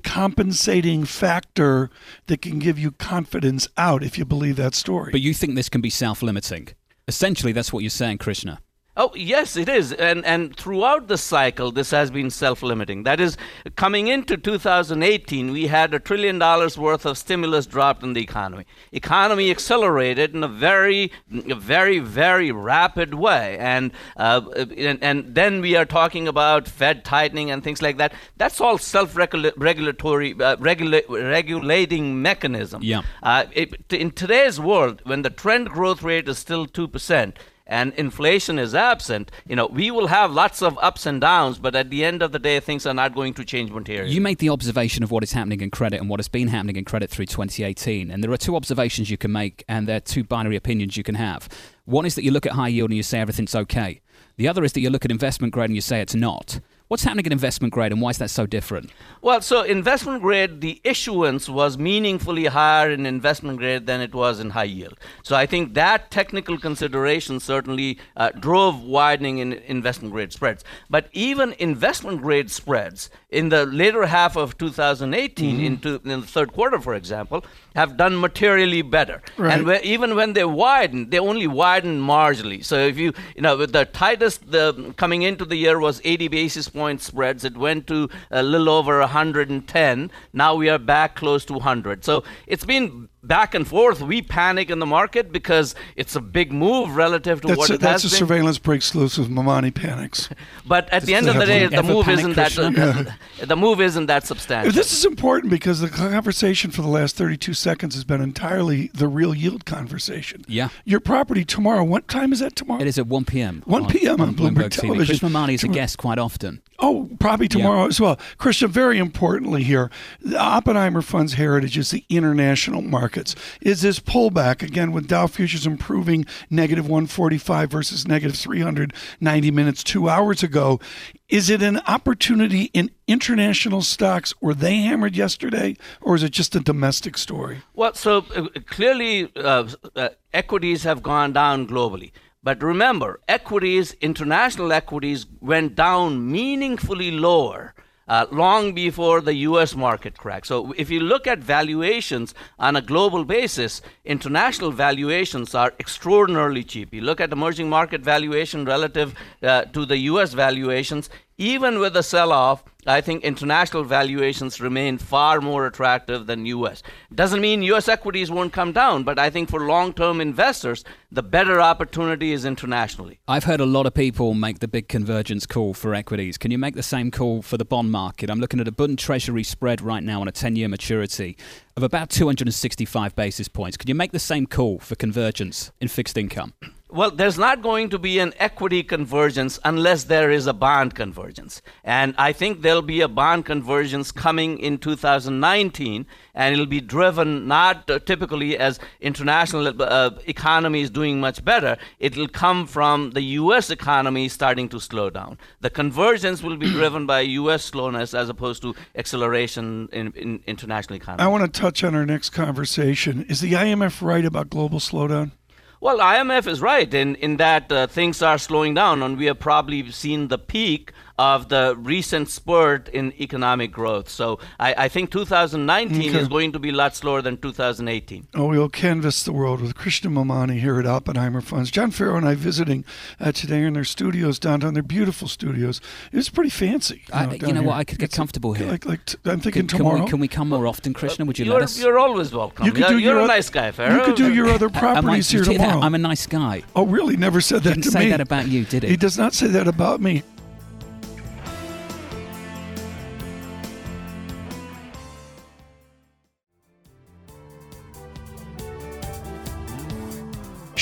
compensating 0.56 1.04
factor 1.04 1.90
that 2.28 2.40
can 2.40 2.58
give 2.58 2.78
you 2.78 2.90
confidence 2.92 3.68
out 3.76 4.02
if 4.02 4.16
you 4.16 4.25
believe 4.25 4.56
that 4.56 4.75
story. 4.75 5.12
But 5.12 5.20
you 5.20 5.34
think 5.34 5.54
this 5.54 5.68
can 5.68 5.82
be 5.82 5.90
self 5.90 6.22
limiting? 6.22 6.68
Essentially, 7.06 7.52
that's 7.52 7.75
what 7.75 7.80
you're 7.80 7.90
saying, 7.90 8.18
Krishna. 8.18 8.60
Oh, 8.98 9.12
yes, 9.14 9.56
it 9.56 9.68
is. 9.68 9.92
And, 9.92 10.24
and 10.24 10.56
throughout 10.56 11.06
the 11.06 11.18
cycle, 11.18 11.70
this 11.70 11.90
has 11.90 12.10
been 12.10 12.30
self 12.30 12.62
limiting. 12.62 13.02
That 13.02 13.20
is, 13.20 13.36
coming 13.76 14.08
into 14.08 14.38
2018, 14.38 15.52
we 15.52 15.66
had 15.66 15.92
a 15.92 15.98
trillion 15.98 16.38
dollars 16.38 16.78
worth 16.78 17.04
of 17.04 17.18
stimulus 17.18 17.66
dropped 17.66 18.02
in 18.02 18.14
the 18.14 18.22
economy. 18.22 18.64
Economy 18.92 19.50
accelerated 19.50 20.34
in 20.34 20.42
a 20.42 20.48
very, 20.48 21.12
very, 21.28 21.98
very 21.98 22.50
rapid 22.50 23.12
way. 23.12 23.58
And, 23.58 23.92
uh, 24.16 24.40
and, 24.56 24.98
and 25.02 25.34
then 25.34 25.60
we 25.60 25.76
are 25.76 25.84
talking 25.84 26.26
about 26.26 26.66
Fed 26.66 27.04
tightening 27.04 27.50
and 27.50 27.62
things 27.62 27.82
like 27.82 27.98
that. 27.98 28.14
That's 28.38 28.62
all 28.62 28.78
self 28.78 29.14
regulatory, 29.14 30.34
uh, 30.40 30.56
regula- 30.56 31.02
regulating 31.08 32.22
mechanism. 32.22 32.82
Yeah. 32.82 33.02
Uh, 33.22 33.44
it, 33.52 33.92
in 33.92 34.10
today's 34.10 34.58
world, 34.58 35.02
when 35.04 35.20
the 35.20 35.30
trend 35.30 35.68
growth 35.68 36.02
rate 36.02 36.28
is 36.28 36.38
still 36.38 36.66
2%, 36.66 37.34
and 37.66 37.92
inflation 37.94 38.58
is 38.58 38.75
absent, 38.75 39.30
you 39.46 39.56
know, 39.56 39.66
we 39.66 39.90
will 39.90 40.06
have 40.06 40.30
lots 40.30 40.62
of 40.62 40.78
ups 40.78 41.06
and 41.06 41.20
downs, 41.20 41.58
but 41.58 41.75
at 41.75 41.90
the 41.90 42.04
end 42.04 42.23
of 42.23 42.32
the 42.32 42.38
day, 42.38 42.61
things 42.61 42.87
are 42.87 42.94
not 42.94 43.14
going 43.14 43.35
to 43.35 43.44
change 43.44 43.70
materially. 43.70 44.11
You 44.11 44.20
make 44.20 44.38
the 44.38 44.50
observation 44.50 45.02
of 45.02 45.11
what 45.11 45.23
is 45.23 45.32
happening 45.32 45.61
in 45.61 45.70
credit 45.70 46.00
and 46.00 46.08
what 46.08 46.20
has 46.20 46.28
been 46.28 46.49
happening 46.49 46.76
in 46.76 46.85
credit 46.85 47.11
through 47.11 47.26
2018, 47.26 48.11
and 48.11 48.23
there 48.23 48.30
are 48.30 48.37
two 48.37 48.56
observations 48.56 49.11
you 49.11 49.18
can 49.18 49.32
make, 49.32 49.64
and 49.68 49.88
there 49.88 49.96
are 49.96 50.00
two 50.00 50.23
binary 50.23 50.56
opinions 50.56 50.96
you 50.96 51.02
can 51.02 51.16
have. 51.16 51.49
One 51.85 52.06
is 52.06 52.14
that 52.14 52.25
you 52.25 52.30
look 52.30 52.46
at 52.46 52.52
high 52.52 52.68
yield 52.68 52.90
and 52.90 52.96
you 52.96 53.02
say 53.02 53.20
everything's 53.20 53.54
okay. 53.54 54.00
The 54.37 54.49
other 54.49 54.64
is 54.64 54.73
that 54.75 54.80
you 54.80 54.90
look 54.90 55.04
at 55.04 55.11
investment 55.11 55.52
grade 55.52 55.70
and 55.70 55.75
you 55.75 55.80
say 55.80 56.00
it's 56.00 56.14
not. 56.14 56.61
What's 56.88 57.02
happening 57.02 57.26
in 57.26 57.33
investment 57.33 57.75
grade 57.75 57.90
and 57.90 58.00
why 58.00 58.11
is 58.11 58.19
that 58.19 58.31
so 58.31 58.47
different? 58.47 58.90
Well, 59.21 59.40
so 59.40 59.62
investment 59.62 60.23
grade, 60.23 60.61
the 60.61 60.81
issuance 60.85 61.49
was 61.49 61.76
meaningfully 61.76 62.45
higher 62.45 62.93
in 62.93 63.07
investment 63.07 63.59
grade 63.59 63.87
than 63.87 64.00
it 64.00 64.14
was 64.14 64.38
in 64.38 64.50
high 64.50 64.64
yield. 64.64 64.97
So 65.25 65.35
I 65.35 65.47
think 65.47 65.75
that 65.75 66.12
technical 66.12 66.57
consideration 66.57 67.40
certainly 67.40 67.99
uh, 68.16 68.31
drove 68.38 68.85
widening 68.85 69.38
in 69.38 69.55
investment 69.55 70.12
grade 70.14 70.33
spreads. 70.33 70.62
But 70.88 71.09
even 71.12 71.55
investment 71.59 72.23
grade 72.23 72.52
spreads 72.52 73.11
in 73.31 73.49
the 73.49 73.66
later 73.66 74.07
half 74.07 74.37
of 74.37 74.57
2018, 74.57 75.57
mm-hmm. 75.57 75.64
into 75.64 76.00
in 76.05 76.21
the 76.21 76.26
third 76.26 76.52
quarter, 76.52 76.78
for 76.81 76.95
example, 76.95 77.45
have 77.76 77.97
done 77.97 78.18
materially 78.18 78.83
better. 78.83 79.23
Right. 79.37 79.52
And 79.52 79.66
where, 79.66 79.80
even 79.83 80.16
when 80.16 80.33
they 80.33 80.45
widened, 80.45 81.11
they 81.11 81.18
only 81.18 81.47
widened 81.47 82.00
marginally. 82.02 82.64
So 82.64 82.76
if 82.78 82.97
you, 82.97 83.12
you 83.37 83.42
know, 83.42 83.56
with 83.56 83.73
the 83.73 83.85
tightest 83.85 84.50
the 84.50 84.95
coming 84.97 85.23
into 85.23 85.45
the 85.45 85.56
year 85.56 85.78
was 85.78 86.00
80 86.02 86.28
basis 86.28 86.68
point 86.68 87.02
spreads. 87.02 87.45
It 87.45 87.56
went 87.56 87.87
to 87.88 88.09
a 88.30 88.42
little 88.42 88.71
over 88.71 88.99
110. 89.00 90.11
Now 90.33 90.54
we 90.54 90.68
are 90.71 90.78
back 90.78 91.16
close 91.16 91.45
to 91.45 91.52
100. 91.52 92.04
So 92.04 92.25
it's 92.47 92.64
been 92.64 93.09
back 93.26 93.54
and 93.54 93.66
forth. 93.66 94.00
We 94.00 94.23
panic 94.23 94.71
in 94.71 94.78
the 94.78 94.87
market 94.87 95.33
because 95.33 95.75
it's 95.97 96.16
a 96.16 96.21
big 96.21 96.52
move 96.52 96.97
relative 96.97 97.40
to 97.42 97.49
that's 97.49 97.59
what 97.59 97.71
a, 97.71 97.75
it 97.75 97.80
that's 97.80 98.02
has 98.02 98.12
a 98.12 98.14
been. 98.14 98.18
surveillance 98.18 98.59
break 98.59 98.78
exclusive. 98.78 99.28
Memani 99.28 99.75
panics. 99.75 100.28
but 100.66 100.88
at 100.90 101.02
the 101.02 101.14
end 101.14 101.28
of 101.28 101.37
the 101.37 101.47
day, 101.47 101.66
the 101.66 101.83
move 101.83 102.09
isn't 102.09 102.35
that 102.35 102.59
uh, 102.59 103.04
the 103.47 103.56
move 103.56 103.80
isn't 103.80 104.06
that 104.06 104.26
substantial. 104.26 104.73
This 104.73 104.92
is 104.92 105.04
important 105.04 105.50
because 105.50 105.80
the 105.80 105.88
conversation 105.88 106.71
for 106.71 106.83
the 106.83 106.88
last 106.88 107.16
32 107.16 107.54
seconds 107.54 107.95
has 107.95 108.04
been 108.04 108.21
entirely 108.21 108.90
the 108.95 109.09
real 109.09 109.35
yield 109.35 109.64
conversation. 109.64 110.45
Yeah. 110.47 110.68
Your 110.85 111.00
property 111.00 111.45
tomorrow. 111.45 111.85
What 111.85 112.09
time 112.09 112.33
is 112.33 112.40
that 112.40 112.56
tomorrow? 112.56 112.80
It 112.80 112.87
is 112.87 112.99
at 112.99 113.06
1 113.06 113.25
p.m. 113.25 113.62
1 113.66 113.87
p.m. 113.87 114.21
on, 114.21 114.28
on 114.28 114.35
Bloomberg, 114.35 114.54
Bloomberg 114.54 114.71
Television. 114.71 115.18
Chris 115.18 115.33
Memani 115.33 115.54
is 115.54 115.64
a 115.64 115.68
guest 115.68 115.99
quite 115.99 116.18
often. 116.18 116.62
Oh, 116.78 117.09
probably 117.18 117.49
tomorrow 117.49 117.83
yeah. 117.83 117.88
as 117.88 118.00
well. 118.00 118.18
Krishna, 118.38 118.68
very 118.68 118.99
importantly 118.99 119.62
here, 119.62 119.90
the 120.21 120.38
Oppenheimer 120.38 121.02
Fund's 121.02 121.35
heritage 121.35 121.78
is 121.78 121.90
the 121.90 122.04
international 122.09 122.83
markets. 123.16 123.35
Is 123.61 123.82
this 123.82 123.99
pullback, 123.99 124.62
again, 124.62 124.92
with 124.92 125.08
Dow 125.08 125.26
futures 125.26 125.66
improving 125.66 126.26
negative 126.50 126.85
145 126.85 127.70
versus 127.70 128.06
negative 128.06 128.37
390 128.37 129.50
minutes 129.50 129.82
two 129.82 130.08
hours 130.08 130.42
ago, 130.42 130.80
is 131.28 131.50
it 131.50 131.62
an 131.62 131.78
opportunity 131.87 132.64
in 132.73 132.90
international 133.06 133.82
stocks? 133.82 134.35
Were 134.40 134.54
they 134.54 134.76
hammered 134.76 135.16
yesterday, 135.16 135.76
or 136.00 136.14
is 136.14 136.23
it 136.23 136.32
just 136.32 136.54
a 136.54 136.61
domestic 136.61 137.16
story? 137.18 137.58
Well, 137.75 137.94
so 137.94 138.25
uh, 138.35 138.49
clearly 138.66 139.30
uh, 139.37 139.68
uh, 139.94 140.08
equities 140.32 140.85
have 140.85 141.02
gone 141.02 141.32
down 141.32 141.66
globally. 141.66 142.12
But 142.42 142.62
remember, 142.62 143.18
equities, 143.26 143.96
international 144.00 144.73
equities, 144.73 145.26
went 145.40 145.75
down 145.75 146.30
meaningfully 146.30 147.11
lower 147.11 147.75
uh, 148.08 148.26
long 148.30 148.72
before 148.72 149.20
the 149.20 149.34
US 149.34 149.75
market 149.75 150.16
cracked. 150.18 150.46
So 150.46 150.72
if 150.76 150.90
you 150.90 151.00
look 151.00 151.26
at 151.26 151.38
valuations 151.38 152.34
on 152.58 152.76
a 152.76 152.82
global 152.82 153.25
basis, 153.25 153.82
international 154.04 154.70
valuations 154.70 155.54
are 155.54 155.72
extraordinarily 155.80 156.64
cheap. 156.64 156.94
You 156.94 157.00
look 157.00 157.20
at 157.20 157.32
emerging 157.32 157.68
market 157.68 158.02
valuation 158.02 158.64
relative 158.64 159.14
uh, 159.42 159.64
to 159.64 159.84
the 159.84 159.98
US 159.98 160.34
valuations, 160.34 161.10
even 161.38 161.78
with 161.78 161.97
a 161.97 162.02
sell 162.02 162.33
off, 162.33 162.64
I 162.87 163.00
think 163.00 163.25
international 163.25 163.85
valuations 163.85 164.61
remain 164.61 164.97
far 164.97 165.40
more 165.40 165.66
attractive 165.66 166.26
than 166.26 166.47
US. 166.47 166.83
Doesn't 167.14 167.40
mean 167.40 167.62
US 167.62 167.88
equities 167.88 168.31
won't 168.31 168.52
come 168.52 168.73
down, 168.73 169.02
but 169.02 169.19
I 169.19 169.28
think 169.28 169.50
for 169.50 169.66
long 169.66 169.93
term 169.93 170.21
investors, 170.21 170.85
the 171.11 171.23
better 171.23 171.61
opportunity 171.61 172.33
is 172.33 172.45
internationally. 172.45 173.19
I've 173.28 173.45
heard 173.45 173.61
a 173.61 173.66
lot 173.66 173.87
of 173.87 173.93
people 173.93 174.35
make 174.35 174.61
the 174.61 174.69
big 174.69 174.88
convergence 174.88 175.47
call 175.47 175.75
for 175.75 175.95
equities. 175.95 176.38
Can 176.38 176.50
you 176.50 176.59
make 176.59 176.75
the 176.75 176.83
same 176.83 177.11
call 177.11 177.43
for 177.43 177.59
the 177.59 177.64
bond 177.64 177.90
market? 177.90 178.31
I'm 178.31 178.40
looking 178.40 178.61
at 178.61 178.69
a 178.69 178.73
Bund 178.73 178.99
Treasury 178.99 179.43
spread 179.43 179.83
right 179.83 180.02
now 180.02 180.21
on 180.21 180.28
a 180.28 180.33
10 180.33 180.57
year 180.57 180.69
maturity 180.69 181.37
of 181.76 181.83
about 181.83 182.09
265 182.09 183.14
basis 183.14 183.49
points. 183.49 183.76
Can 183.76 183.88
you 183.88 183.95
make 183.95 184.12
the 184.12 184.19
same 184.19 184.47
call 184.47 184.78
for 184.78 184.95
convergence 184.95 185.73
in 185.81 185.88
fixed 185.88 186.16
income? 186.16 186.55
Well, 186.88 187.11
there's 187.11 187.37
not 187.37 187.62
going 187.62 187.90
to 187.90 187.99
be 187.99 188.21
an 188.21 188.33
equity 188.38 188.85
convergence 188.85 189.59
unless 189.64 190.05
there 190.05 190.31
is 190.31 190.47
a 190.47 190.52
bond 190.52 190.95
convergence. 190.95 191.61
And 191.83 192.14
I 192.16 192.33
think 192.33 192.62
there'll 192.62 192.81
be 192.81 193.00
a 193.00 193.09
bond 193.09 193.45
convergence 193.45 194.12
coming 194.12 194.61
in 194.61 194.78
2019, 194.78 196.07
and 196.35 196.55
it'll 196.55 196.64
be 196.64 196.81
driven 196.81 197.49
not 197.49 197.90
uh, 197.90 197.99
typically 197.99 198.57
as 198.57 198.78
international 199.00 199.83
uh, 199.83 200.11
economy 200.26 200.83
is 200.83 200.90
doing 200.90 201.19
much 201.19 201.45
better. 201.45 201.76
It'll 201.99 202.28
come 202.28 202.69
from 202.69 203.11
the 203.11 203.23
U.S. 203.23 203.71
economy 203.71 204.28
starting 204.28 204.69
to 204.69 204.78
slow 204.78 205.11
down. 205.11 205.38
The 205.62 205.71
convergence 205.71 206.40
will 206.40 206.57
be 206.57 206.71
driven 206.71 207.05
by 207.05 207.23
U.S. 207.23 207.64
slowness 207.64 208.14
as 208.14 208.28
opposed 208.28 208.62
to 208.62 208.76
acceleration 208.95 209.88
in, 209.93 210.12
in 210.12 210.40
international 210.47 210.99
economy. 210.99 211.25
I 211.25 211.26
want 211.26 211.52
to 211.52 211.61
touch 211.61 211.83
on 211.83 211.97
our 211.97 212.07
next 212.07 212.31
conversation. 212.31 213.26
Is 213.28 213.40
the 213.40 213.55
IMF 213.55 214.02
right 214.02 214.25
about 214.25 214.50
global 214.50 214.78
slowdown? 214.78 215.33
Well, 215.78 215.99
IMF 215.99 216.47
is 216.47 216.62
right 216.62 216.92
in, 216.92 217.16
in 217.16 217.37
that 217.37 217.71
uh, 217.71 217.87
things 217.87 218.23
are 218.23 218.38
slowing 218.38 218.75
down, 218.75 219.02
and 219.02 219.18
we 219.18 219.26
have 219.26 219.38
probably 219.38 219.90
seen 219.90 220.28
the 220.28 220.38
peak 220.38 220.92
of 221.18 221.49
the 221.49 221.75
recent 221.78 222.28
spurt 222.28 222.88
in 222.88 223.12
economic 223.20 223.73
growth. 223.73 224.08
So 224.08 224.38
I, 224.61 224.75
I 224.85 224.88
think 224.88 225.11
2019 225.11 226.11
okay. 226.11 226.18
is 226.18 226.28
going 226.28 226.52
to 226.52 226.58
be 226.58 226.70
a 226.70 226.73
lot 226.73 226.94
slower 226.94 227.23
than 227.23 227.38
2018. 227.38 228.28
Oh, 228.35 228.46
we'll 228.46 228.68
canvass 228.68 229.23
the 229.23 229.32
world 229.32 229.61
with 229.61 229.75
Krishna 229.75 230.11
Memani 230.11 230.61
here 230.61 230.78
at 230.78 230.87
Oppenheimer 230.87 231.40
Funds. 231.40 231.70
John 231.70 231.90
Ferro 231.90 232.16
and 232.16 232.26
I 232.26 232.35
visiting 232.35 232.85
uh, 233.18 233.32
today 233.32 233.62
in 233.62 233.73
their 233.73 233.85
studios 233.85 234.38
downtown, 234.38 234.75
their 234.75 234.82
beautiful 234.82 235.28
studios. 235.28 235.80
It's 236.12 236.28
pretty 236.28 236.50
fancy. 236.50 237.04
You 237.08 237.14
know, 237.14 237.30
I, 237.30 237.35
you 237.35 237.52
know 237.54 237.62
what? 237.62 237.76
I 237.76 237.85
could 237.85 237.99
get 237.99 238.06
it's 238.06 238.16
comfortable 238.16 238.52
here. 238.52 238.66
Like, 238.66 238.85
like 238.85 239.04
t- 239.06 239.18
I'm 239.25 239.40
thinking 239.40 239.66
can, 239.66 239.78
tomorrow. 239.78 239.96
Can 239.96 240.04
we, 240.04 240.11
can 240.11 240.20
we, 240.20 240.28
come 240.28 240.49
more 240.50 240.66
often, 240.66 240.92
Krishna? 240.92 241.25
Would 241.25 241.38
you 241.38 241.46
you're, 241.46 241.54
let 241.54 241.62
us? 241.62 241.78
You're 241.78 241.99
always 241.99 242.32
welcome. 242.32 242.66
You 242.66 242.73
could 242.73 242.80
you're, 242.80 242.88
do 242.90 242.99
you're 242.99 243.14
your 243.14 243.25
a 243.25 243.26
nice 243.26 243.49
guy, 243.49 243.70
Ferro. 243.73 243.96
You 243.96 244.04
could 244.04 244.16
do 244.16 244.35
your 244.35 244.49
other 244.49 244.68
properties 244.70 245.30
here 245.30 245.44
tomorrow. 245.44 245.80
That? 245.80 245.85
I'm 245.85 245.94
a 245.94 245.99
nice 245.99 246.26
guy. 246.26 246.62
Oh, 246.75 246.85
really? 246.85 247.16
Never 247.16 247.40
said 247.40 247.62
that 247.62 247.70
Didn't 247.70 247.85
to 247.85 247.90
say 247.90 247.99
me. 248.00 248.04
Say 248.06 248.11
that 248.11 248.20
about 248.20 248.49
you, 248.49 248.64
did 248.64 248.82
he? 248.82 248.90
He 248.90 248.96
does 248.96 249.16
not 249.16 249.32
say 249.32 249.46
that 249.49 249.66
about 249.66 250.00
me. 250.00 250.23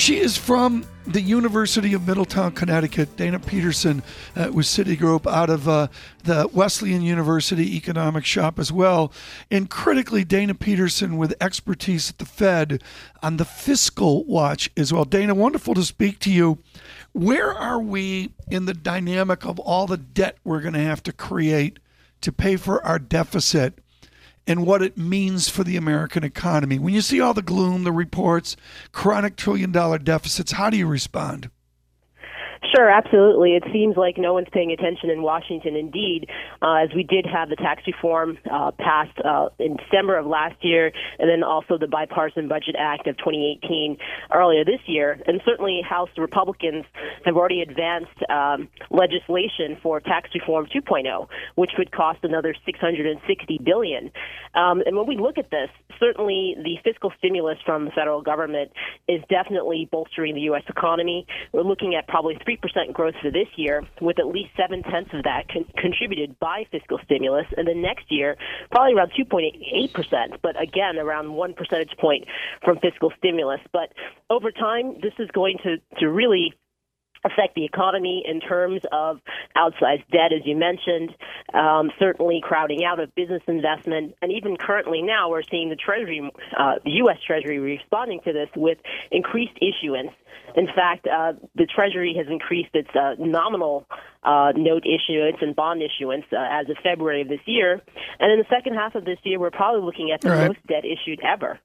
She 0.05 0.19
is 0.19 0.37
from 0.37 0.85
the 1.07 1.19
University 1.19 1.95
of 1.95 2.05
Middletown, 2.05 2.51
Connecticut. 2.51 3.17
Dana 3.17 3.39
Peterson 3.39 4.03
uh, 4.35 4.51
with 4.53 4.67
Citigroup 4.67 5.25
out 5.25 5.49
of 5.49 5.67
uh, 5.67 5.87
the 6.23 6.47
Wesleyan 6.53 7.01
University 7.01 7.75
Economic 7.75 8.23
Shop 8.23 8.59
as 8.59 8.71
well. 8.71 9.11
And 9.49 9.67
critically, 9.67 10.23
Dana 10.23 10.53
Peterson 10.53 11.17
with 11.17 11.33
expertise 11.41 12.11
at 12.11 12.19
the 12.19 12.25
Fed 12.25 12.83
on 13.23 13.37
the 13.37 13.45
fiscal 13.45 14.23
watch 14.25 14.69
as 14.77 14.93
well. 14.93 15.05
Dana, 15.05 15.33
wonderful 15.33 15.73
to 15.73 15.83
speak 15.83 16.19
to 16.19 16.31
you. 16.31 16.59
Where 17.13 17.51
are 17.51 17.81
we 17.81 18.29
in 18.51 18.65
the 18.65 18.75
dynamic 18.75 19.43
of 19.43 19.57
all 19.57 19.87
the 19.87 19.97
debt 19.97 20.37
we're 20.43 20.61
going 20.61 20.75
to 20.75 20.79
have 20.81 21.01
to 21.01 21.13
create 21.13 21.79
to 22.21 22.31
pay 22.31 22.57
for 22.57 22.85
our 22.85 22.99
deficit? 22.99 23.79
And 24.47 24.65
what 24.65 24.81
it 24.81 24.97
means 24.97 25.49
for 25.49 25.63
the 25.63 25.77
American 25.77 26.23
economy. 26.23 26.79
When 26.79 26.93
you 26.93 27.01
see 27.01 27.19
all 27.19 27.33
the 27.33 27.41
gloom, 27.41 27.83
the 27.83 27.91
reports, 27.91 28.55
chronic 28.91 29.35
trillion 29.35 29.71
dollar 29.71 29.97
deficits, 29.97 30.53
how 30.53 30.69
do 30.69 30.77
you 30.77 30.87
respond? 30.87 31.49
Sure, 32.75 32.89
absolutely. 32.89 33.51
It 33.55 33.63
seems 33.71 33.95
like 33.95 34.17
no 34.17 34.33
one's 34.33 34.49
paying 34.51 34.71
attention 34.71 35.09
in 35.09 35.21
Washington. 35.21 35.77
Indeed, 35.77 36.27
uh, 36.61 36.83
as 36.83 36.89
we 36.93 37.03
did 37.03 37.25
have 37.25 37.47
the 37.47 37.55
tax 37.55 37.83
reform 37.87 38.37
uh, 38.51 38.71
passed 38.71 39.17
uh, 39.23 39.47
in 39.59 39.77
December 39.77 40.17
of 40.17 40.25
last 40.25 40.55
year, 40.61 40.91
and 41.17 41.29
then 41.29 41.41
also 41.41 41.77
the 41.77 41.87
Bipartisan 41.87 42.49
Budget 42.49 42.75
Act 42.77 43.07
of 43.07 43.17
2018 43.17 43.97
earlier 44.33 44.65
this 44.65 44.81
year. 44.87 45.17
And 45.25 45.41
certainly, 45.45 45.81
House 45.87 46.09
Republicans 46.17 46.83
have 47.23 47.37
already 47.37 47.61
advanced 47.61 48.17
um, 48.29 48.67
legislation 48.89 49.77
for 49.81 50.01
tax 50.01 50.29
reform 50.33 50.67
2.0, 50.67 51.27
which 51.55 51.71
would 51.77 51.93
cost 51.93 52.19
another 52.23 52.53
660 52.65 53.59
billion. 53.63 54.11
Um, 54.53 54.81
and 54.85 54.97
when 54.97 55.07
we 55.07 55.17
look 55.17 55.37
at 55.37 55.49
this, 55.49 55.69
certainly 55.99 56.55
the 56.61 56.75
fiscal 56.83 57.13
stimulus 57.17 57.57
from 57.65 57.85
the 57.85 57.91
federal 57.91 58.21
government 58.21 58.71
is 59.07 59.21
definitely 59.29 59.87
bolstering 59.89 60.35
the 60.35 60.41
U.S. 60.41 60.63
economy. 60.67 61.25
We're 61.53 61.63
looking 61.63 61.95
at 61.95 62.07
probably 62.07 62.37
three 62.43 62.57
percent 62.65 62.93
growth 62.93 63.13
for 63.21 63.29
this 63.29 63.47
year, 63.55 63.83
with 64.01 64.17
at 64.17 64.27
least 64.27 64.49
seven 64.57 64.81
tenths 64.81 65.11
of 65.13 65.23
that 65.23 65.47
con- 65.47 65.65
contributed 65.77 66.37
by 66.39 66.65
fiscal 66.71 66.97
stimulus, 67.05 67.45
and 67.57 67.67
then 67.67 67.81
next 67.81 68.05
year 68.09 68.35
probably 68.71 68.93
around 68.95 69.11
2.8 69.17 69.93
percent, 69.93 70.41
but 70.41 70.59
again 70.59 70.97
around 70.97 71.33
one 71.33 71.53
percentage 71.53 71.95
point 71.99 72.25
from 72.63 72.79
fiscal 72.79 73.11
stimulus. 73.17 73.59
But 73.71 73.93
over 74.29 74.51
time, 74.51 74.95
this 75.01 75.13
is 75.19 75.29
going 75.31 75.57
to 75.63 75.77
to 75.99 76.09
really 76.09 76.53
affect 77.25 77.55
the 77.55 77.65
economy 77.65 78.23
in 78.25 78.39
terms 78.39 78.81
of 78.91 79.19
outsized 79.57 80.07
debt, 80.11 80.31
as 80.31 80.45
you 80.45 80.55
mentioned, 80.55 81.13
um, 81.53 81.91
certainly 81.99 82.39
crowding 82.43 82.85
out 82.85 82.99
of 82.99 83.13
business 83.15 83.41
investment, 83.47 84.15
and 84.21 84.31
even 84.31 84.55
currently 84.57 85.01
now 85.01 85.29
we're 85.29 85.43
seeing 85.43 85.69
the 85.69 85.75
Treasury, 85.75 86.29
uh, 86.57 86.75
the 86.83 86.91
U.S. 86.91 87.17
Treasury, 87.25 87.59
responding 87.59 88.19
to 88.25 88.33
this 88.33 88.49
with 88.55 88.77
increased 89.11 89.57
issuance. 89.57 90.11
In 90.55 90.67
fact, 90.67 91.07
uh, 91.07 91.33
the 91.55 91.65
Treasury 91.65 92.13
has 92.17 92.27
increased 92.27 92.69
its 92.73 92.89
uh, 92.95 93.15
nominal 93.17 93.85
uh, 94.23 94.53
note 94.55 94.83
issuance 94.85 95.37
and 95.41 95.55
bond 95.55 95.81
issuance 95.81 96.25
uh, 96.31 96.37
as 96.37 96.69
of 96.69 96.77
February 96.83 97.21
of 97.21 97.27
this 97.27 97.41
year, 97.45 97.81
and 98.19 98.31
in 98.31 98.39
the 98.39 98.45
second 98.49 98.75
half 98.75 98.95
of 98.95 99.05
this 99.05 99.17
year, 99.23 99.39
we're 99.39 99.51
probably 99.51 99.81
looking 99.81 100.11
at 100.11 100.21
the 100.21 100.29
right. 100.29 100.47
most 100.47 100.59
debt 100.67 100.83
issued 100.85 101.19
ever. 101.21 101.59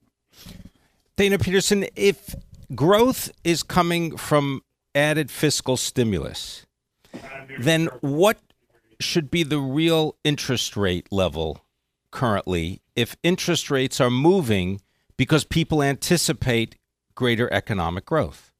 Dana 1.16 1.38
Peterson, 1.38 1.86
if 1.96 2.34
growth 2.74 3.30
is 3.44 3.62
coming 3.62 4.16
from 4.16 4.62
added 4.94 5.30
fiscal 5.30 5.76
stimulus, 5.76 6.66
then 7.58 7.86
what 8.00 8.38
should 9.00 9.30
be 9.30 9.42
the 9.42 9.58
real 9.58 10.16
interest 10.24 10.76
rate 10.76 11.06
level 11.10 11.64
currently 12.10 12.82
if 12.96 13.16
interest 13.22 13.70
rates 13.70 14.00
are 14.00 14.10
moving 14.10 14.80
because 15.16 15.44
people 15.44 15.82
anticipate 15.82 16.76
greater 17.14 17.52
economic 17.52 18.04
growth? 18.04 18.50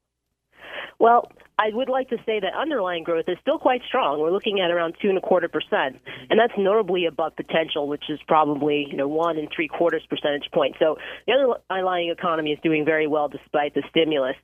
Well, 0.98 1.30
I 1.60 1.68
would 1.74 1.90
like 1.90 2.08
to 2.08 2.16
say 2.24 2.40
that 2.40 2.54
underlying 2.54 3.04
growth 3.04 3.26
is 3.28 3.36
still 3.42 3.58
quite 3.58 3.82
strong. 3.86 4.18
We're 4.18 4.30
looking 4.30 4.60
at 4.60 4.70
around 4.70 4.94
two 5.02 5.10
and 5.10 5.18
a 5.18 5.20
quarter 5.20 5.46
percent, 5.46 6.00
and 6.30 6.40
that's 6.40 6.54
notably 6.56 7.04
above 7.04 7.36
potential, 7.36 7.86
which 7.86 8.04
is 8.08 8.18
probably 8.26 8.86
you 8.90 8.96
know 8.96 9.06
one 9.06 9.36
and 9.36 9.46
three 9.54 9.68
quarters 9.68 10.02
percentage 10.08 10.50
point. 10.54 10.76
So 10.78 10.96
the 11.26 11.34
underlying 11.34 12.08
economy 12.08 12.52
is 12.52 12.58
doing 12.62 12.86
very 12.86 13.06
well 13.06 13.28
despite 13.28 13.74
the 13.74 13.82
stimulus. 13.90 14.36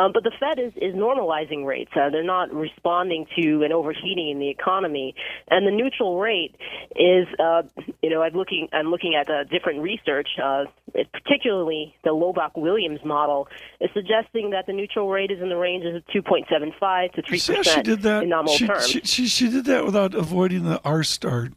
Um, 0.00 0.12
but 0.14 0.24
the 0.24 0.32
Fed 0.40 0.58
is 0.58 0.72
is 0.76 0.94
normalizing 0.94 1.66
rates. 1.66 1.90
Uh, 1.94 2.08
they're 2.08 2.24
not 2.24 2.50
responding 2.54 3.26
to 3.36 3.64
an 3.64 3.72
overheating 3.72 4.30
in 4.30 4.38
the 4.38 4.48
economy, 4.48 5.14
and 5.50 5.66
the 5.66 5.72
neutral 5.72 6.18
rate 6.18 6.56
is 6.96 7.26
uh, 7.38 7.64
you 8.02 8.08
know 8.08 8.22
I'm 8.22 8.32
looking 8.32 8.68
I'm 8.72 8.90
looking 8.90 9.14
at 9.14 9.28
uh, 9.28 9.44
different 9.44 9.82
research, 9.82 10.28
uh, 10.42 10.64
particularly 11.12 11.94
the 12.04 12.10
Laubach 12.10 12.52
Williams 12.56 13.00
model 13.04 13.48
is 13.80 13.90
suggesting 13.94 14.50
that 14.50 14.66
the 14.66 14.72
neutral 14.72 15.08
rate 15.08 15.30
is 15.30 15.40
in 15.40 15.48
the 15.48 15.56
range 15.56 15.84
of 15.84 16.02
2.75 16.14 17.12
to 17.12 17.22
three 17.22 17.38
percent 17.38 17.64
she 17.66 17.82
did 17.82 18.02
that. 18.02 18.22
in 18.22 18.28
nominal 18.28 18.54
she, 18.54 18.66
terms. 18.66 18.88
She, 18.88 19.00
she, 19.00 19.26
she 19.26 19.50
did 19.50 19.64
that 19.66 19.84
without 19.84 20.14
avoiding 20.14 20.64
the 20.64 20.80
R 20.84 21.02
star. 21.02 21.50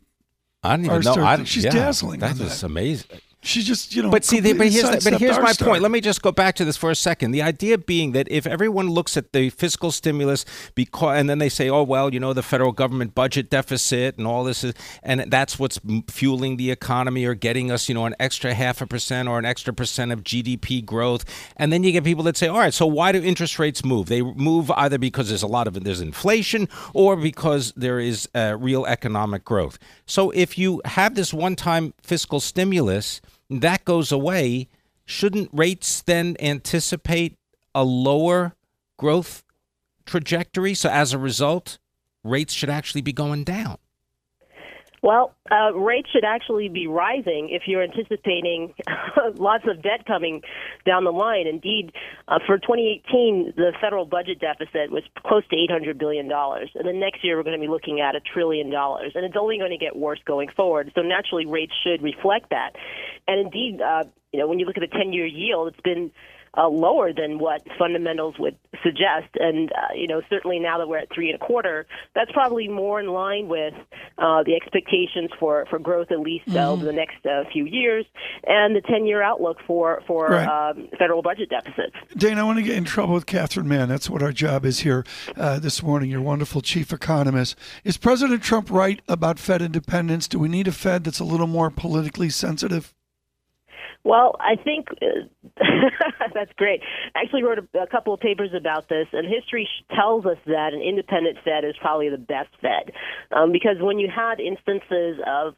I 0.64 0.78
didn't 0.78 0.92
even 0.92 1.02
know. 1.02 1.24
I, 1.24 1.44
she's 1.44 1.64
yeah, 1.66 1.72
dazzling. 1.72 2.20
That 2.22 2.40
was 2.40 2.62
that. 2.62 2.66
amazing. 2.66 3.20
She 3.46 3.62
just, 3.62 3.96
you 3.96 4.02
know. 4.02 4.10
But 4.10 4.26
see, 4.26 4.42
but 4.42 4.68
here's 4.68 5.04
but 5.04 5.20
here's 5.20 5.38
my 5.38 5.52
star. 5.52 5.68
point. 5.70 5.84
Let 5.84 5.92
me 5.92 6.02
just 6.02 6.24
go 6.24 6.32
back 6.32 6.56
to 6.56 6.66
this 6.66 6.78
for 6.78 6.90
a 6.90 6.96
second. 6.96 7.32
The 7.32 7.44
idea 7.44 7.78
being 7.78 8.14
that 8.14 8.28
if 8.32 8.48
everyone 8.48 8.90
looks 8.90 9.16
at 9.18 9.34
the 9.34 9.52
fiscal 9.52 9.92
stimulus, 9.92 10.46
because 10.74 11.20
and 11.20 11.30
then 11.30 11.38
they 11.38 11.50
say, 11.50 11.70
oh 11.70 11.84
well, 11.84 12.12
you 12.12 12.20
know, 12.20 12.34
the 12.34 12.42
federal 12.42 12.72
government 12.72 13.14
budget 13.14 13.52
deficit 13.52 14.18
and 14.18 14.26
all 14.26 14.44
this 14.44 14.64
is, 14.64 14.74
and 15.04 15.32
that's 15.32 15.60
what's 15.60 15.80
fueling 16.10 16.58
the 16.58 16.72
economy 16.72 17.24
or 17.24 17.36
getting 17.36 17.72
us, 17.72 17.88
you 17.88 17.94
know, 17.94 18.06
an 18.08 18.16
extra 18.20 18.56
half 18.56 18.82
a 18.82 18.88
percent 18.88 19.30
or 19.30 19.38
an 19.38 19.46
extra 19.46 19.72
percent 19.74 20.12
of 20.12 20.24
GDP 20.24 20.84
growth. 20.84 21.24
And 21.56 21.72
then 21.72 21.84
you 21.84 21.92
get 21.92 22.04
people 22.04 22.24
that 22.24 22.38
say, 22.38 22.48
all 22.48 22.58
right, 22.58 22.74
so 22.74 22.88
why 22.88 23.12
do 23.12 23.22
interest 23.22 23.60
rates 23.60 23.86
move? 23.86 24.08
They 24.08 24.24
move 24.24 24.72
either 24.72 24.98
because 24.98 25.30
there's 25.30 25.44
a 25.44 25.48
lot 25.48 25.68
of 25.68 25.84
there's 25.84 26.02
inflation 26.02 26.68
or 26.96 27.16
because 27.16 27.74
there 27.76 28.00
is 28.00 28.28
uh, 28.34 28.58
real 28.60 28.88
economic 28.88 29.46
growth. 29.46 29.78
So 30.08 30.32
if 30.32 30.58
you 30.58 30.82
have 30.86 31.14
this 31.14 31.32
one-time 31.32 31.94
fiscal 32.02 32.40
stimulus 32.40 33.22
that 33.50 33.86
goes 33.86 34.12
away, 34.12 34.68
shouldn't 35.06 35.50
rates 35.54 36.02
then 36.02 36.36
anticipate 36.40 37.38
a 37.74 37.84
lower 37.84 38.56
growth 38.98 39.44
trajectory? 40.06 40.74
So 40.74 40.90
as 40.90 41.14
a 41.14 41.18
result, 41.18 41.78
rates 42.24 42.54
should 42.54 42.70
actually 42.70 43.02
be 43.02 43.14
going 43.14 43.44
down. 43.44 43.78
Well, 45.06 45.36
uh, 45.52 45.72
rates 45.76 46.10
should 46.12 46.26
actually 46.26 46.68
be 46.68 46.88
rising 46.88 47.50
if 47.52 47.68
you're 47.68 47.84
anticipating 47.84 48.74
lots 49.36 49.64
of 49.68 49.84
debt 49.84 50.04
coming 50.08 50.42
down 50.84 51.04
the 51.04 51.12
line. 51.12 51.46
Indeed, 51.46 51.92
uh, 52.28 52.40
for 52.48 52.58
2018, 52.58 53.54
the 53.56 53.72
federal 53.80 54.06
budget 54.06 54.40
deficit 54.40 54.90
was 54.90 55.04
close 55.20 55.44
to 55.52 55.56
800 55.56 56.00
billion 56.00 56.28
dollars, 56.28 56.72
and 56.74 56.88
then 56.88 57.00
next 57.00 57.24
year 57.24 57.38
we're 57.38 57.44
going 57.44 57.56
to 57.56 57.62
be 57.62 57.70
looking 57.70 58.02
at 58.02 58.16
a 58.16 58.20
trillion 58.20 58.72
dollars, 58.72 59.12
and 59.14 59.24
it's 59.24 59.36
only 59.40 59.60
going 59.60 59.70
to 59.70 59.78
get 59.78 59.96
worse 59.96 60.18
going 60.26 60.50
forward. 60.58 60.92
So 60.96 61.04
naturally, 61.04 61.46
rates 61.46 61.74
should 61.84 62.02
reflect 62.02 62.50
that. 62.50 62.72
And 63.28 63.40
indeed, 63.40 63.82
uh, 63.82 64.06
you 64.34 64.40
know, 64.40 64.48
when 64.48 64.58
you 64.58 64.66
look 64.66 64.78
at 64.78 64.82
the 64.82 64.98
10-year 64.98 65.28
yield, 65.28 65.68
it's 65.68 65.82
been 65.82 66.10
uh, 66.58 66.68
lower 66.68 67.14
than 67.14 67.40
what 67.40 67.62
fundamentals 67.78 68.36
would 68.40 68.58
suggest. 68.84 69.30
And 69.36 69.72
uh, 69.72 69.94
you 69.96 70.08
know, 70.08 70.22
certainly 70.30 70.60
now 70.60 70.78
that 70.78 70.88
we're 70.88 70.98
at 70.98 71.10
three 71.14 71.30
and 71.30 71.42
a 71.42 71.46
quarter, 71.46 71.86
that's 72.14 72.32
probably 72.32 72.68
more 72.68 73.00
in 73.00 73.08
line 73.08 73.48
with 73.48 73.74
uh, 74.18 74.44
the 74.44 74.56
expectations 74.56 75.30
for, 75.40 75.66
for 75.70 75.80
growth 75.80 76.12
at 76.12 76.20
least 76.20 76.48
mm-hmm. 76.48 76.58
over 76.58 76.86
the 76.86 76.94
next 76.94 77.26
uh, 77.26 77.44
few 77.52 77.66
years, 77.66 78.06
and 78.48 78.76
the 78.76 78.82
ten-year 78.82 79.22
outlook 79.22 79.58
for 79.68 80.02
for 80.08 80.30
right. 80.30 80.72
um, 80.72 80.88
federal 80.98 81.22
budget 81.22 81.50
deficits. 81.50 81.96
Dane, 82.16 82.38
I 82.38 82.44
want 82.44 82.58
to 82.58 82.64
get 82.64 82.78
in 82.78 82.86
trouble 82.86 83.14
with 83.14 83.26
Catherine 83.26 83.68
Mann. 83.68 83.90
That's 83.90 84.10
what 84.10 84.24
our 84.24 84.32
job 84.32 84.66
is 84.66 84.80
here 84.80 85.06
uh, 85.36 85.60
this 85.60 85.84
morning. 85.84 86.10
Your 86.10 86.22
wonderful 86.22 86.62
chief 86.62 86.92
economist. 86.92 87.58
Is 87.84 87.98
President 87.98 88.42
Trump 88.42 88.70
right 88.70 89.02
about 89.08 89.40
Fed 89.40 89.62
independence? 89.62 90.28
Do 90.28 90.40
we 90.40 90.48
need 90.48 90.68
a 90.68 90.72
Fed 90.72 91.04
that's 91.04 91.20
a 91.20 91.26
little 91.26 91.48
more 91.48 91.70
politically 91.70 92.30
sensitive? 92.30 92.95
Well, 94.06 94.36
I 94.40 94.56
think 94.56 94.90
uh, 95.02 95.26
that's 96.34 96.54
great. 96.58 96.82
I 97.16 97.22
actually 97.24 97.42
wrote 97.42 97.58
a, 97.58 97.82
a, 97.82 97.88
couple 97.88 98.14
of 98.14 98.20
papers 98.20 98.52
about 98.56 98.88
this, 98.88 99.08
and 99.12 99.26
history 99.28 99.68
tells 99.96 100.28
us 100.28 100.38
that 100.46 100.74
an 100.74 100.82
independent 100.82 101.40
Fed 101.44 101.66
is 101.66 101.74
probably 101.82 102.10
the 102.10 102.20
best 102.20 102.50
Fed. 102.62 102.94
Um, 103.36 103.52
because 103.52 103.78
when 103.80 103.98
you 103.98 104.08
had 104.08 104.40
instances 104.40 105.18
of 105.26 105.56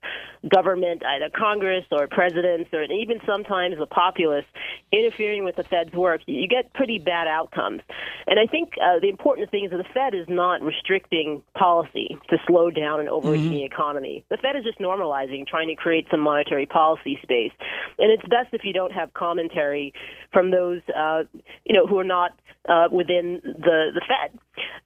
government, 0.48 1.04
either 1.06 1.30
Congress 1.36 1.84
or 1.92 2.08
presidents, 2.08 2.70
or 2.72 2.84
even 2.84 3.20
sometimes 3.28 3.78
the 3.78 3.86
populace 3.86 4.46
interfering 4.94 5.44
with 5.44 5.58
the 5.58 5.64
Fed's 5.64 5.92
work, 5.92 6.22
you 6.26 6.48
get 6.48 6.74
pretty 6.74 7.00
bad 7.00 7.28
outcomes. 7.28 7.82
And 8.28 8.40
I 8.40 8.50
think 8.50 8.74
uh, 8.82 9.00
the 9.02 9.10
important 9.10 9.52
thing 9.52 9.66
is 9.66 9.72
that 9.72 9.78
the 9.78 9.94
Fed 9.94 10.16
is 10.16 10.26
not 10.30 10.62
restricting 10.62 11.44
policy 11.54 12.18
to 12.30 12.38
slow 12.48 12.72
down 12.72 13.02
an 13.02 13.10
overheating 13.10 13.60
mm-hmm. 13.60 13.74
economy. 13.74 14.24
The 14.30 14.38
Fed 14.38 14.56
is 14.56 14.64
just 14.64 14.80
normalizing, 14.80 15.46
trying 15.46 15.68
to 15.68 15.76
create 15.76 16.08
some 16.10 16.22
monetary 16.22 16.66
policy 16.66 17.20
space. 17.22 17.52
And 18.00 18.10
it's 18.10 18.24
best 18.38 18.54
if 18.54 18.64
you 18.64 18.74
don't 18.74 18.92
have 18.92 19.14
commentary 19.14 19.94
from 20.34 20.52
those 20.52 20.82
uh, 20.96 21.24
you 21.66 21.74
know 21.76 21.86
who 21.88 21.98
are 22.00 22.04
not 22.04 22.32
uh, 22.68 22.88
within 22.92 23.42
the 23.44 23.92
the 23.94 24.02
Fed. 24.08 24.38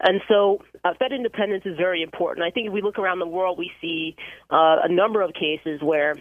And 0.01 0.21
so, 0.27 0.63
uh, 0.83 0.93
Fed 0.97 1.11
independence 1.11 1.63
is 1.65 1.77
very 1.77 2.01
important. 2.01 2.45
I 2.45 2.51
think 2.51 2.67
if 2.67 2.73
we 2.73 2.81
look 2.81 2.97
around 2.97 3.19
the 3.19 3.27
world, 3.27 3.57
we 3.57 3.71
see 3.81 4.15
uh, 4.49 4.77
a 4.83 4.89
number 4.89 5.21
of 5.21 5.33
cases 5.33 5.81
where. 5.81 6.15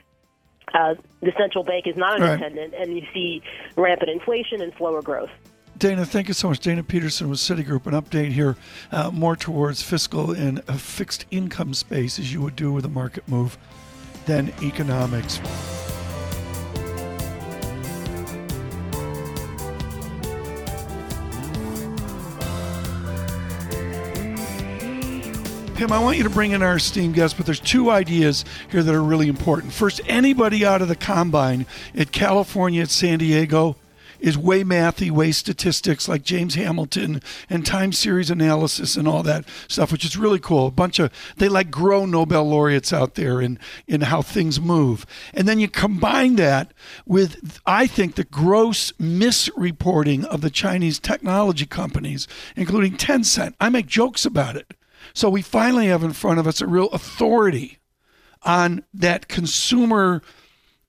Uh, 0.72 0.94
the 1.20 1.32
central 1.36 1.64
bank 1.64 1.84
is 1.88 1.96
not 1.96 2.20
independent, 2.20 2.72
right. 2.72 2.82
and 2.82 2.96
you 2.96 3.02
see 3.12 3.42
rampant 3.74 4.08
inflation 4.08 4.62
and 4.62 4.72
slower 4.78 5.02
growth. 5.02 5.30
Dana, 5.80 6.04
thank 6.04 6.28
you 6.28 6.34
so 6.34 6.48
much. 6.48 6.60
Dana 6.60 6.84
Peterson 6.84 7.28
with 7.28 7.40
Citigroup. 7.40 7.86
An 7.86 7.94
update 7.94 8.30
here, 8.30 8.54
uh, 8.92 9.10
more 9.10 9.34
towards 9.34 9.82
fiscal 9.82 10.30
and 10.30 10.60
a 10.68 10.78
fixed 10.78 11.24
income 11.32 11.74
space, 11.74 12.20
as 12.20 12.32
you 12.32 12.40
would 12.40 12.54
do 12.54 12.70
with 12.70 12.84
a 12.84 12.88
market 12.88 13.26
move, 13.26 13.58
than 14.26 14.52
economics. 14.62 15.40
Pimm, 25.80 25.92
I 25.92 25.98
want 25.98 26.18
you 26.18 26.24
to 26.24 26.28
bring 26.28 26.50
in 26.50 26.62
our 26.62 26.76
esteemed 26.76 27.14
guest, 27.14 27.38
but 27.38 27.46
there's 27.46 27.58
two 27.58 27.90
ideas 27.90 28.44
here 28.70 28.82
that 28.82 28.94
are 28.94 29.02
really 29.02 29.28
important. 29.28 29.72
First, 29.72 30.02
anybody 30.06 30.62
out 30.62 30.82
of 30.82 30.88
the 30.88 30.94
combine 30.94 31.64
at 31.94 32.12
California, 32.12 32.82
at 32.82 32.90
San 32.90 33.18
Diego, 33.18 33.76
is 34.18 34.36
way 34.36 34.62
mathy, 34.62 35.10
way 35.10 35.32
statistics 35.32 36.06
like 36.06 36.22
James 36.22 36.54
Hamilton 36.54 37.22
and 37.48 37.64
time 37.64 37.94
series 37.94 38.28
analysis 38.28 38.94
and 38.94 39.08
all 39.08 39.22
that 39.22 39.46
stuff, 39.68 39.90
which 39.90 40.04
is 40.04 40.18
really 40.18 40.38
cool. 40.38 40.66
A 40.66 40.70
bunch 40.70 40.98
of 40.98 41.10
they 41.38 41.48
like 41.48 41.70
grow 41.70 42.04
Nobel 42.04 42.44
laureates 42.44 42.92
out 42.92 43.14
there 43.14 43.40
in 43.40 43.58
in 43.88 44.02
how 44.02 44.20
things 44.20 44.60
move, 44.60 45.06
and 45.32 45.48
then 45.48 45.58
you 45.58 45.68
combine 45.68 46.36
that 46.36 46.74
with 47.06 47.58
I 47.64 47.86
think 47.86 48.16
the 48.16 48.24
gross 48.24 48.92
misreporting 49.00 50.26
of 50.26 50.42
the 50.42 50.50
Chinese 50.50 50.98
technology 50.98 51.64
companies, 51.64 52.28
including 52.54 52.98
Tencent. 52.98 53.54
I 53.58 53.70
make 53.70 53.86
jokes 53.86 54.26
about 54.26 54.56
it. 54.56 54.74
So 55.14 55.30
we 55.30 55.42
finally 55.42 55.86
have 55.86 56.02
in 56.02 56.12
front 56.12 56.38
of 56.38 56.46
us 56.46 56.60
a 56.60 56.66
real 56.66 56.88
authority 56.88 57.78
on 58.42 58.84
that 58.94 59.28
consumer 59.28 60.22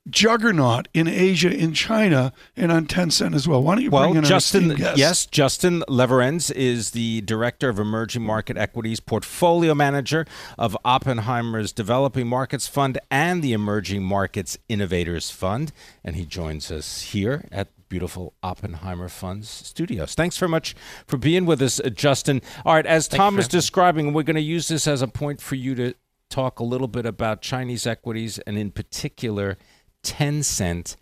juggernaut 0.10 0.88
in 0.94 1.08
Asia, 1.08 1.52
in 1.52 1.74
China, 1.74 2.34
and 2.56 2.72
on 2.72 2.88
Tencent 2.88 3.36
as 3.36 3.48
well. 3.48 3.62
Why 3.62 3.76
don't 3.76 3.84
you 3.84 3.92
bring 3.92 4.16
in 4.16 4.24
Justin? 4.24 4.70
Guest? 4.74 4.98
Yes, 4.98 5.26
Justin 5.28 5.84
Leverenz 5.88 6.52
is 6.52 6.92
the 6.92 7.22
director 7.22 7.70
of 7.70 7.78
emerging 7.78 8.24
market 8.24 8.58
equities, 8.58 9.00
portfolio 9.00 9.76
manager 9.76 10.26
of 10.58 10.76
Oppenheimer's 10.84 11.72
Developing 11.72 12.28
Markets 12.28 12.68
Fund 12.68 13.00
and 13.12 13.44
the 13.44 13.54
Emerging 13.54 14.04
Markets 14.04 14.58
Innovators 14.68 15.30
Fund, 15.30 15.72
and 16.04 16.16
he 16.16 16.26
joins 16.26 16.72
us 16.72 17.02
here 17.02 17.46
at 17.52 17.68
beautiful 17.92 18.34
Oppenheimer 18.42 19.10
Funds 19.10 19.50
studios. 19.50 20.16
Thanks 20.16 20.38
very 20.38 20.50
much 20.50 20.76
for 21.06 21.18
being 21.18 21.46
with 21.46 21.62
us, 21.62 21.78
uh, 21.82 21.90
Justin. 21.90 22.42
All 22.66 22.74
right, 22.74 22.86
as 22.86 23.10
Tom 23.10 23.38
is 23.38 23.50
describing, 23.50 24.14
we're 24.14 24.24
going 24.24 24.38
to 24.38 24.42
use 24.42 24.70
this 24.70 24.88
as 24.88 25.02
a 25.02 25.10
point 25.10 25.42
for 25.42 25.56
you 25.56 25.76
to 25.76 25.94
talk 26.30 26.60
a 26.60 26.64
little 26.64 26.88
bit 26.88 27.06
about 27.06 27.42
Chinese 27.42 27.86
equities 27.86 28.40
and, 28.40 28.58
in 28.58 28.72
particular, 28.72 29.58
Tencent. 30.04 30.96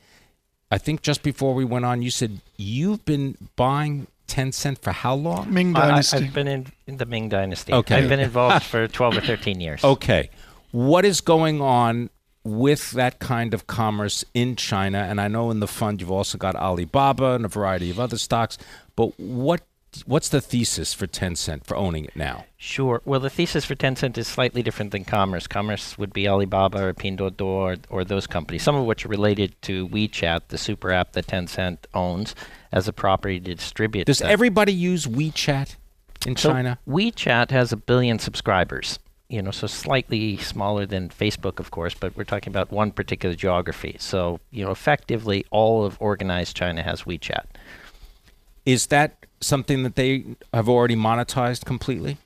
I 0.71 0.80
think 0.80 1.04
just 1.04 1.21
before 1.21 1.54
we 1.54 1.63
went 1.63 1.86
on, 1.86 2.02
you 2.02 2.10
said 2.10 2.41
you've 2.58 3.06
been 3.06 3.38
buying 3.56 4.08
Tencent 4.28 4.80
for 4.80 4.91
how 4.91 5.13
long? 5.13 5.54
Ming 5.54 5.75
I, 5.75 5.89
Dynasty. 5.89 6.17
I've 6.17 6.34
been 6.34 6.47
in, 6.47 6.67
in 6.88 6.97
the 6.97 7.06
Ming 7.06 7.30
Dynasty. 7.30 7.71
Okay. 7.71 7.97
I've 7.97 8.10
been 8.10 8.19
involved 8.19 8.65
for 8.73 8.88
12 8.88 9.17
or 9.17 9.21
13 9.21 9.62
years. 9.62 9.84
Okay. 9.84 10.32
What 10.71 11.06
is 11.06 11.21
going 11.21 11.62
on 11.62 12.10
with 12.50 12.92
that 12.92 13.20
kind 13.20 13.54
of 13.54 13.68
commerce 13.68 14.26
in 14.34 14.56
China? 14.56 15.00
And 15.00 15.20
I 15.22 15.28
know 15.28 15.52
in 15.52 15.60
the 15.60 15.68
fund 15.68 16.02
you've 16.02 16.12
also 16.12 16.38
got 16.38 16.56
Alibaba 16.56 17.34
and 17.34 17.46
a 17.46 17.50
variety 17.50 17.90
of 17.90 18.00
other 18.00 18.18
stocks, 18.18 18.58
but 18.96 19.20
what 19.20 19.62
what's 20.06 20.30
the 20.30 20.42
thesis 20.42 20.94
for 20.94 21.08
Tencent 21.08 21.66
for 21.66 21.76
owning 21.76 22.06
it 22.06 22.16
now? 22.16 22.46
Sure. 22.58 23.02
Well, 23.06 23.20
the 23.20 23.30
thesis 23.30 23.66
for 23.66 23.76
Tencent 23.76 24.18
is 24.18 24.28
slightly 24.28 24.62
different 24.62 24.92
than 24.92 25.04
commerce. 25.04 25.48
Commerce 25.48 25.98
would 25.98 26.14
be 26.14 26.28
Alibaba 26.28 26.84
or 26.84 26.94
Pinduoduo 26.94 27.42
or, 27.42 27.76
or 27.90 28.04
those 28.04 28.28
companies, 28.28 28.64
some 28.64 28.76
of 28.76 28.86
which 28.86 29.06
are 29.06 29.10
related 29.10 29.60
to 29.64 29.88
WeChat, 29.90 30.42
the 30.50 30.58
super 30.58 30.92
app 30.92 31.14
that 31.14 31.28
Tencent 31.28 31.80
owns 31.94 32.36
as 32.72 32.88
a 32.88 32.94
property 32.94 33.40
to 33.40 33.56
distribute. 33.56 34.06
Does 34.06 34.20
them. 34.20 34.30
everybody 34.30 34.74
use 34.74 35.06
WeChat 35.06 35.76
in 36.26 36.36
So 36.36 36.52
China? 36.52 36.80
WeChat 36.88 37.52
has 37.52 37.72
a 37.72 37.78
billion 37.78 38.20
subscribers. 38.20 39.00
You 39.30 39.44
know, 39.44 39.52
so 39.52 39.68
slightly 39.68 40.38
smaller 40.38 40.86
than 40.88 41.10
Facebook, 41.10 41.60
of 41.60 41.70
course, 41.70 41.94
but 41.94 42.18
we're 42.18 42.24
talking 42.24 42.52
about 42.52 42.72
one 42.72 42.92
particular 42.92 43.36
geography. 43.36 43.96
So, 44.00 44.39
you 44.50 44.65
know, 44.65 44.72
effectively, 44.72 45.46
all 45.52 45.86
of 45.86 45.98
organized 46.02 46.56
China 46.56 46.82
has 46.82 47.04
WeChat. 47.04 47.46
Is 48.65 48.88
that 48.88 49.26
something 49.39 49.84
that 49.84 49.96
they 49.96 50.26
have 50.54 50.68
already 50.68 50.96
monetized 50.96 51.65
completely? 51.65 52.18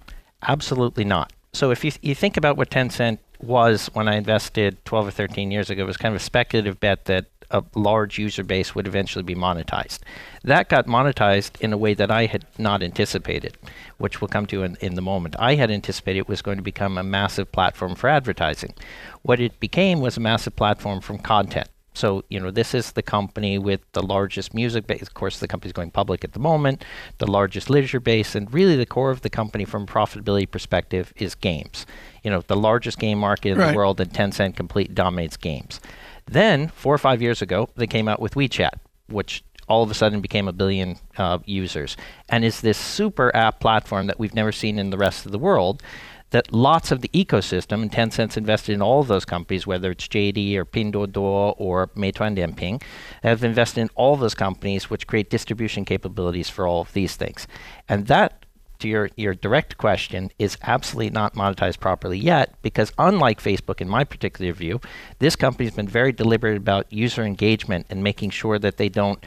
Absolutely 0.42 1.04
not. 1.04 1.34
So 1.54 1.72
if 1.72 1.84
you, 1.84 1.92
you 2.02 2.16
think 2.16 2.38
about 2.38 2.58
what 2.58 2.70
Tencent 2.70 3.20
was 3.42 3.88
when 3.94 4.08
I 4.08 4.16
invested 4.16 4.84
12 4.86 5.08
or 5.08 5.12
13 5.12 5.52
years 5.52 5.70
ago, 5.70 5.84
it 5.84 5.86
was 5.86 5.98
kind 5.98 6.16
of 6.16 6.22
a 6.22 6.24
speculative 6.24 6.80
bet 6.80 7.06
that 7.06 7.26
a 7.54 7.64
large 7.76 8.18
user 8.20 8.44
base 8.44 8.76
would 8.76 8.88
eventually 8.88 9.24
be 9.24 9.36
monetized. 9.36 10.00
That 10.44 10.68
got 10.68 10.88
monetized 10.88 11.62
in 11.62 11.72
a 11.72 11.78
way 11.78 11.94
that 11.94 12.12
I 12.12 12.26
had 12.26 12.46
not 12.58 12.84
anticipated, 12.84 13.58
which 14.00 14.20
we'll 14.20 14.28
come 14.28 14.48
to 14.48 14.64
in, 14.64 14.76
in 14.82 14.96
the 14.96 15.02
moment. 15.02 15.36
I 15.40 15.56
had 15.56 15.72
anticipated 15.72 16.20
it 16.20 16.28
was 16.28 16.42
going 16.42 16.58
to 16.58 16.64
become 16.64 16.98
a 16.98 17.04
massive 17.04 17.52
platform 17.52 17.96
for 17.96 18.10
advertising. 18.10 18.74
What 19.22 19.40
it 19.40 19.60
became 19.60 20.02
was 20.02 20.18
a 20.18 20.20
massive 20.20 20.56
platform 20.56 21.00
from 21.00 21.20
content. 21.20 21.70
So, 21.96 22.24
you 22.28 22.40
know, 22.40 22.50
this 22.50 22.74
is 22.74 22.94
the 22.94 23.04
company 23.04 23.60
with 23.60 23.82
the 23.92 24.02
largest 24.02 24.56
music 24.56 24.88
base. 24.88 25.04
Of 25.04 25.14
course, 25.14 25.38
the 25.40 25.48
company's 25.48 25.74
going 25.74 25.92
public 25.92 26.24
at 26.24 26.34
the 26.34 26.40
moment, 26.40 26.84
the 27.20 27.30
largest 27.30 27.70
leisure 27.70 28.00
base, 28.00 28.34
and 28.34 28.52
really 28.52 28.76
the 28.76 28.88
core 28.88 29.12
of 29.12 29.22
the 29.22 29.30
company 29.30 29.64
from 29.64 29.84
a 29.84 29.86
profitability 29.86 30.50
perspective 30.50 31.14
is 31.18 31.36
games. 31.36 31.86
You 32.24 32.32
know, 32.32 32.42
the 32.42 32.56
largest 32.56 32.98
game 32.98 33.20
market 33.20 33.50
in 33.50 33.58
Right. 33.60 33.72
the 33.72 33.78
world, 33.78 34.02
and 34.02 34.12
Tencent 34.12 34.56
complete 34.56 34.96
dominates 34.96 35.38
games. 35.38 35.80
Then, 36.26 36.70
four 36.70 36.94
or 36.94 36.98
five 36.98 37.22
years 37.22 37.42
ago, 37.42 37.70
they 37.76 37.88
came 37.88 38.08
out 38.08 38.20
with 38.20 38.36
WeChat, 38.36 38.80
which 39.08 39.44
all 39.68 39.84
of 39.84 39.92
a 39.92 39.94
sudden 39.94 40.22
became 40.22 40.48
a 40.48 40.54
billion 40.54 40.98
uh, 41.18 41.40
users, 41.46 41.96
and 42.30 42.44
is 42.44 42.62
this 42.62 42.78
super 42.78 43.34
app 43.36 43.60
platform 43.60 44.08
that 44.08 44.20
we've 44.20 44.36
never 44.36 44.52
seen 44.52 44.78
in 44.78 44.90
the 44.90 44.98
rest 44.98 45.26
of 45.26 45.32
the 45.32 45.40
world. 45.40 45.82
That 46.32 46.52
lots 46.52 46.92
of 46.92 47.02
the 47.02 47.10
ecosystem, 47.10 47.84
and 47.84 47.92
Tencent's 47.92 48.38
invested 48.38 48.74
in 48.74 48.82
all 48.82 49.02
of 49.02 49.08
those 49.08 49.24
companies, 49.24 49.68
whether 49.68 49.92
it's 49.92 50.08
JD 50.08 50.56
or 50.56 50.66
Pinduoduo 50.66 51.54
or 51.60 51.90
Meituan 51.90 52.36
Dianping, 52.36 52.82
have 53.22 53.44
invested 53.44 53.82
in 53.82 53.90
all 53.94 54.16
those 54.16 54.34
companies, 54.34 54.90
which 54.90 55.06
create 55.06 55.30
distribution 55.30 55.86
capabilities 55.86 56.50
for 56.50 56.66
all 56.66 56.82
of 56.82 56.92
these 56.94 57.16
things. 57.16 57.46
And 57.88 58.08
that 58.08 58.48
to 58.84 58.90
your, 58.90 59.10
your 59.16 59.34
direct 59.34 59.78
question 59.78 60.30
is 60.38 60.58
absolutely 60.62 61.10
not 61.10 61.34
monetized 61.34 61.80
properly 61.80 62.20
yet 62.20 62.54
because 62.62 62.92
unlike 62.98 63.42
Facebook 63.42 63.82
in 63.82 63.90
my 63.90 64.04
particular 64.04 64.54
view, 64.54 64.80
this 65.20 65.36
company's 65.36 65.72
been 65.74 65.88
very 65.88 66.12
deliberate 66.12 66.58
about 66.58 66.92
user 66.92 67.24
engagement 67.24 67.88
and 67.90 68.04
making 68.04 68.30
sure 68.30 68.60
that 68.60 68.78
they 68.78 68.90
don't 68.90 69.26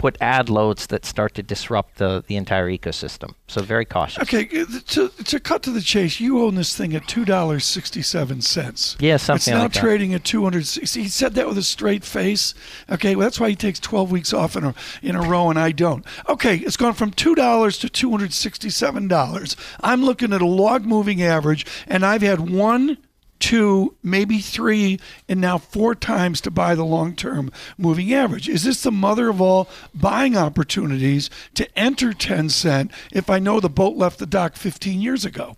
put 0.00 0.16
ad 0.20 0.48
loads 0.48 0.86
that 0.86 1.04
start 1.04 1.34
to 1.34 1.42
disrupt 1.42 1.98
the, 1.98 2.24
the 2.26 2.34
entire 2.34 2.70
ecosystem. 2.70 3.34
So 3.48 3.60
very 3.60 3.84
cautious. 3.84 4.22
Okay, 4.22 4.46
to, 4.46 5.10
to 5.10 5.38
cut 5.38 5.62
to 5.64 5.70
the 5.70 5.82
chase, 5.82 6.20
you 6.20 6.42
own 6.42 6.54
this 6.54 6.74
thing 6.74 6.94
at 6.96 7.06
two 7.06 7.26
dollars 7.26 7.66
sixty-seven 7.66 8.40
cents. 8.40 8.96
Yeah, 8.98 9.18
something 9.18 9.36
It's 9.36 9.48
now 9.48 9.64
like 9.64 9.72
trading 9.74 10.14
at 10.14 10.24
two 10.24 10.42
hundred. 10.42 10.66
He 10.66 11.08
said 11.08 11.34
that 11.34 11.46
with 11.46 11.58
a 11.58 11.62
straight 11.62 12.02
face. 12.02 12.54
Okay, 12.90 13.14
well 13.14 13.26
that's 13.26 13.38
why 13.38 13.50
he 13.50 13.56
takes 13.56 13.78
twelve 13.78 14.10
weeks 14.10 14.32
off 14.32 14.56
in 14.56 14.64
a 14.64 14.74
in 15.02 15.16
a 15.16 15.20
row, 15.20 15.50
and 15.50 15.58
I 15.58 15.72
don't. 15.72 16.04
Okay, 16.28 16.56
it's 16.56 16.78
gone 16.78 16.94
from 16.94 17.10
two 17.10 17.34
dollars 17.34 17.76
to 17.80 17.90
two 17.90 18.10
hundred 18.10 18.32
sixty-seven 18.32 19.06
dollars. 19.06 19.54
I'm 19.80 20.02
looking 20.02 20.32
at 20.32 20.40
a 20.40 20.46
log 20.46 20.86
moving 20.86 21.22
average, 21.22 21.66
and 21.86 22.06
I've 22.06 22.22
had 22.22 22.48
one. 22.48 22.96
Two, 23.40 23.96
maybe 24.02 24.38
three, 24.38 25.00
and 25.28 25.40
now 25.40 25.58
four 25.58 25.94
times 25.94 26.40
to 26.42 26.50
buy 26.50 26.74
the 26.74 26.84
long 26.84 27.16
term 27.16 27.50
moving 27.76 28.12
average. 28.12 28.48
Is 28.48 28.62
this 28.62 28.82
the 28.82 28.92
mother 28.92 29.28
of 29.28 29.40
all 29.40 29.68
buying 29.92 30.36
opportunities 30.36 31.30
to 31.54 31.66
enter 31.78 32.12
Tencent 32.12 32.92
if 33.12 33.28
I 33.28 33.38
know 33.38 33.58
the 33.58 33.68
boat 33.68 33.96
left 33.96 34.18
the 34.18 34.26
dock 34.26 34.54
15 34.56 35.00
years 35.00 35.24
ago? 35.24 35.56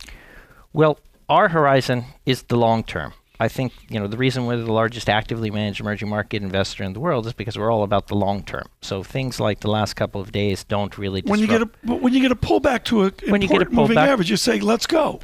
Well, 0.73 0.99
our 1.29 1.49
horizon 1.49 2.05
is 2.25 2.45
the 2.45 2.57
long 2.57 2.85
term. 2.85 3.13
I 3.41 3.49
think 3.49 3.73
you 3.89 3.99
know 3.99 4.07
the 4.07 4.17
reason 4.17 4.47
we're 4.47 4.57
the 4.57 4.73
largest 4.73 5.09
actively 5.09 5.51
managed 5.51 5.81
emerging 5.81 6.09
market 6.09 6.43
investor 6.43 6.85
in 6.85 6.93
the 6.93 7.01
world 7.01 7.27
is 7.27 7.33
because 7.33 7.59
we're 7.59 7.73
all 7.73 7.83
about 7.83 8.07
the 8.07 8.15
long 8.15 8.45
term. 8.45 8.67
So 8.83 9.03
things 9.03 9.41
like 9.41 9.59
the 9.61 9.71
last 9.71 9.95
couple 9.95 10.21
of 10.21 10.31
days 10.31 10.63
don't 10.63 10.97
really. 10.97 11.23
When 11.23 11.41
you 11.41 11.49
get 11.49 11.61
a 11.61 11.67
but 11.83 12.01
when 12.01 12.13
you 12.13 12.21
get 12.21 12.31
a 12.31 12.37
pullback 12.37 12.85
to 12.85 13.07
a 13.07 13.13
When 13.29 13.43
you 13.43 13.49
get 13.49 13.63
a 13.63 13.71
moving 13.71 13.99
average, 13.99 14.31
you 14.31 14.37
say, 14.37 14.61
"Let's 14.61 14.87
go." 14.87 15.19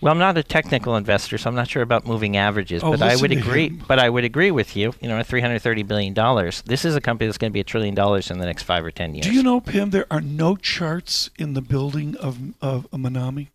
Well, 0.00 0.12
I'm 0.12 0.18
not 0.18 0.36
a 0.36 0.42
technical 0.42 0.96
investor, 0.96 1.38
so 1.38 1.48
I'm 1.48 1.56
not 1.56 1.68
sure 1.68 1.82
about 1.82 2.06
moving 2.06 2.36
averages. 2.36 2.82
Oh, 2.84 2.90
but 2.90 3.02
I 3.02 3.16
would 3.16 3.32
agree. 3.32 3.68
him. 3.68 3.82
But 3.88 3.98
I 3.98 4.10
would 4.10 4.24
agree 4.24 4.50
with 4.50 4.76
you. 4.76 4.92
You 5.00 5.08
know, 5.08 5.18
at 5.18 5.26
330 5.26 5.82
billion 5.84 6.12
dollars, 6.12 6.62
this 6.66 6.84
is 6.84 6.94
a 6.96 7.00
company 7.00 7.26
that's 7.28 7.38
going 7.38 7.50
to 7.50 7.54
be 7.54 7.60
a 7.60 7.64
trillion 7.64 7.94
dollars 7.94 8.30
in 8.30 8.38
the 8.38 8.44
next 8.46 8.64
five 8.64 8.84
or 8.84 8.90
ten 8.90 9.14
years. 9.14 9.26
Do 9.26 9.32
you 9.32 9.42
know, 9.42 9.60
Pam? 9.60 9.90
There 9.90 10.06
are 10.10 10.20
no 10.20 10.56
charts 10.56 11.30
in 11.38 11.54
the 11.54 11.62
building 11.62 12.16
of 12.16 12.38
of 12.60 12.86
a 12.92 12.98
Memani. 12.98 13.48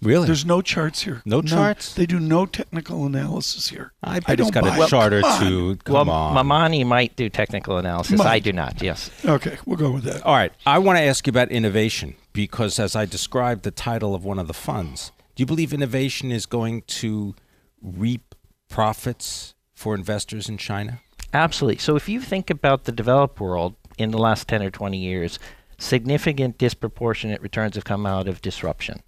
Really? 0.00 0.26
There's 0.26 0.44
no 0.44 0.62
charts 0.62 1.02
here. 1.02 1.22
No 1.24 1.38
None. 1.38 1.46
charts? 1.48 1.94
They 1.94 2.06
do 2.06 2.20
no 2.20 2.46
technical 2.46 3.04
analysis 3.04 3.68
here. 3.70 3.92
I 4.00 4.20
bet 4.20 4.38
don't 4.38 4.54
got 4.54 4.62
buy 4.62 4.76
a 4.76 4.82
it. 4.84 4.88
chart 4.88 5.12
or 5.12 5.22
Come 5.22 5.40
two. 5.42 5.76
Come 5.82 6.06
well, 6.06 6.10
on. 6.10 6.36
Memani 6.46 6.86
might 6.86 7.16
do 7.16 7.28
technical 7.28 7.78
analysis. 7.78 8.20
I 8.20 8.38
do 8.38 8.52
not. 8.52 8.80
Yes. 8.80 9.10
Okay, 9.24 9.58
we'll 9.66 9.76
go 9.76 9.90
with 9.90 10.04
that. 10.04 10.22
All 10.24 10.36
right. 10.36 10.52
I 10.64 10.78
want 10.78 10.98
to 10.98 11.02
ask 11.02 11.26
you 11.26 11.32
about 11.32 11.50
innovation 11.50 12.14
because, 12.32 12.78
as 12.78 12.94
I 12.94 13.06
described 13.06 13.64
the 13.64 13.72
title 13.72 14.14
of 14.14 14.24
one 14.24 14.38
of 14.38 14.46
the 14.46 14.54
funds, 14.54 15.10
do 15.38 15.42
you 15.42 15.46
believe 15.46 15.72
innovation 15.72 16.32
is 16.32 16.46
going 16.46 16.82
to 16.82 17.32
reap 17.80 18.34
profits 18.68 19.54
for 19.72 19.94
investors 19.94 20.48
in 20.48 20.58
China? 20.58 20.98
Absolutely. 21.32 21.78
So 21.78 21.94
if 21.94 22.08
you 22.08 22.20
think 22.20 22.50
about 22.50 22.84
the 22.84 22.90
developed 22.90 23.38
world 23.38 23.76
in 23.98 24.10
the 24.10 24.18
last 24.18 24.48
10 24.48 24.64
or 24.64 24.72
20 24.72 24.98
years, 24.98 25.38
significant 25.78 26.58
disproportionate 26.58 27.40
returns 27.40 27.76
have 27.76 27.84
come 27.84 28.04
out 28.04 28.26
of 28.26 28.42
disruption. 28.42 29.00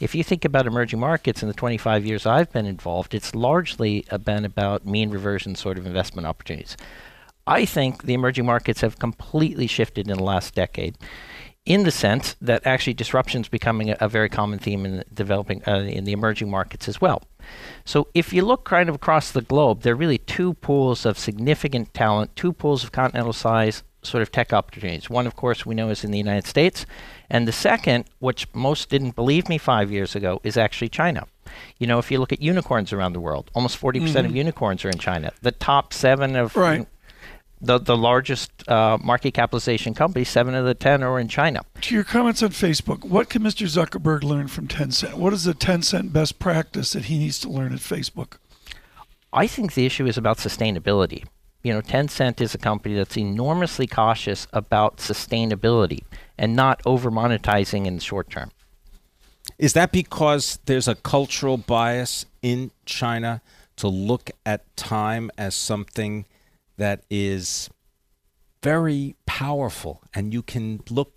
If 0.00 0.12
you 0.12 0.24
think 0.24 0.44
about 0.44 0.66
emerging 0.66 0.98
markets 0.98 1.40
in 1.40 1.46
the 1.46 1.54
25 1.54 2.04
years 2.04 2.26
I've 2.26 2.52
been 2.52 2.66
involved, 2.66 3.14
it's 3.14 3.32
largely 3.32 4.04
uh, 4.10 4.18
been 4.18 4.44
about 4.44 4.86
mean 4.86 5.10
reversion 5.10 5.54
sort 5.54 5.78
of 5.78 5.86
investment 5.86 6.26
opportunities. 6.26 6.76
I 7.46 7.64
think 7.64 8.02
the 8.02 8.14
emerging 8.14 8.44
markets 8.44 8.80
have 8.80 8.98
completely 8.98 9.68
shifted 9.68 10.10
in 10.10 10.16
the 10.16 10.24
last 10.24 10.52
decade 10.56 10.98
in 11.66 11.82
the 11.82 11.90
sense 11.90 12.36
that 12.40 12.64
actually 12.66 12.94
disruption 12.94 13.42
is 13.42 13.48
becoming 13.48 13.90
a, 13.90 13.96
a 14.00 14.08
very 14.08 14.28
common 14.28 14.58
theme 14.58 14.86
in 14.86 14.98
the 14.98 15.04
developing 15.12 15.62
uh, 15.66 15.80
in 15.80 16.04
the 16.04 16.12
emerging 16.12 16.48
markets 16.48 16.88
as 16.88 17.00
well. 17.00 17.22
So 17.84 18.08
if 18.14 18.32
you 18.32 18.44
look 18.44 18.64
kind 18.64 18.88
of 18.88 18.94
across 18.94 19.30
the 19.32 19.42
globe, 19.42 19.82
there 19.82 19.92
are 19.92 19.96
really 19.96 20.18
two 20.18 20.54
pools 20.54 21.04
of 21.04 21.18
significant 21.18 21.92
talent, 21.92 22.34
two 22.36 22.52
pools 22.52 22.84
of 22.84 22.92
continental 22.92 23.32
size 23.32 23.82
sort 24.06 24.22
of 24.22 24.30
tech 24.30 24.52
opportunities. 24.52 25.10
One, 25.10 25.26
of 25.26 25.36
course, 25.36 25.66
we 25.66 25.74
know 25.74 25.90
is 25.90 26.04
in 26.04 26.12
the 26.12 26.18
United 26.18 26.46
States, 26.46 26.86
and 27.28 27.46
the 27.46 27.52
second, 27.52 28.04
which 28.20 28.46
most 28.54 28.88
didn't 28.88 29.16
believe 29.16 29.48
me 29.48 29.58
five 29.58 29.90
years 29.90 30.14
ago, 30.14 30.40
is 30.44 30.56
actually 30.56 30.88
China. 30.88 31.26
You 31.78 31.86
know, 31.86 31.98
if 31.98 32.10
you 32.10 32.18
look 32.18 32.32
at 32.32 32.40
unicorns 32.40 32.92
around 32.92 33.12
the 33.12 33.20
world, 33.20 33.50
almost 33.54 33.80
40% 33.80 34.24
of 34.24 34.34
unicorns 34.34 34.84
are 34.84 34.90
in 34.90 34.98
China. 34.98 35.32
The 35.42 35.52
top 35.52 35.92
seven 35.92 36.36
of 36.36 36.56
Right. 36.56 36.86
The, 37.60 37.78
the 37.78 37.96
largest 37.96 38.68
uh, 38.68 38.98
market 39.02 39.34
capitalization 39.34 39.94
companies, 39.94 40.28
seven 40.28 40.54
of 40.54 40.64
the 40.64 40.74
10 40.74 41.02
are 41.02 41.18
in 41.18 41.28
China. 41.28 41.62
To 41.82 41.94
your 41.94 42.04
comments 42.04 42.42
on 42.42 42.50
Facebook, 42.50 43.04
what 43.04 43.28
can 43.28 43.42
Mr. 43.42 43.66
Zuckerberg 43.66 44.22
learn 44.22 44.48
from 44.48 44.68
Tencent? 44.68 45.14
What 45.14 45.32
is 45.32 45.44
the 45.44 45.54
Tencent 45.54 46.12
best 46.12 46.38
practice 46.38 46.92
that 46.92 47.06
he 47.06 47.18
needs 47.18 47.38
to 47.40 47.48
learn 47.48 47.72
at 47.72 47.80
Facebook? 47.80 48.34
I 49.32 49.46
think 49.46 49.74
the 49.74 49.86
issue 49.86 50.06
is 50.06 50.16
about 50.16 50.38
sustainability. 50.38 51.24
You 51.62 51.72
know, 51.72 51.82
Tencent 51.82 52.40
is 52.40 52.54
a 52.54 52.58
company 52.58 52.94
that's 52.94 53.16
enormously 53.16 53.86
cautious 53.86 54.46
about 54.52 54.98
sustainability 54.98 56.04
and 56.38 56.54
not 56.54 56.80
over 56.86 57.10
monetizing 57.10 57.86
in 57.86 57.96
the 57.96 58.00
short 58.00 58.30
term. 58.30 58.50
Is 59.58 59.72
that 59.72 59.92
because 59.92 60.58
there's 60.66 60.88
a 60.88 60.94
cultural 60.94 61.56
bias 61.56 62.26
in 62.42 62.70
China 62.84 63.40
to 63.76 63.88
look 63.88 64.30
at 64.44 64.76
time 64.76 65.30
as 65.36 65.54
something 65.54 66.24
that 66.76 67.04
is 67.10 67.70
very 68.62 69.16
powerful 69.26 70.02
and 70.14 70.32
you 70.32 70.42
can 70.42 70.80
look 70.90 71.12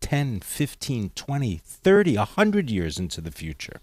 10, 0.00 0.40
15, 0.40 1.10
20, 1.10 1.56
30, 1.56 2.16
100 2.16 2.70
years 2.70 2.98
into 2.98 3.20
the 3.20 3.30
future? 3.30 3.80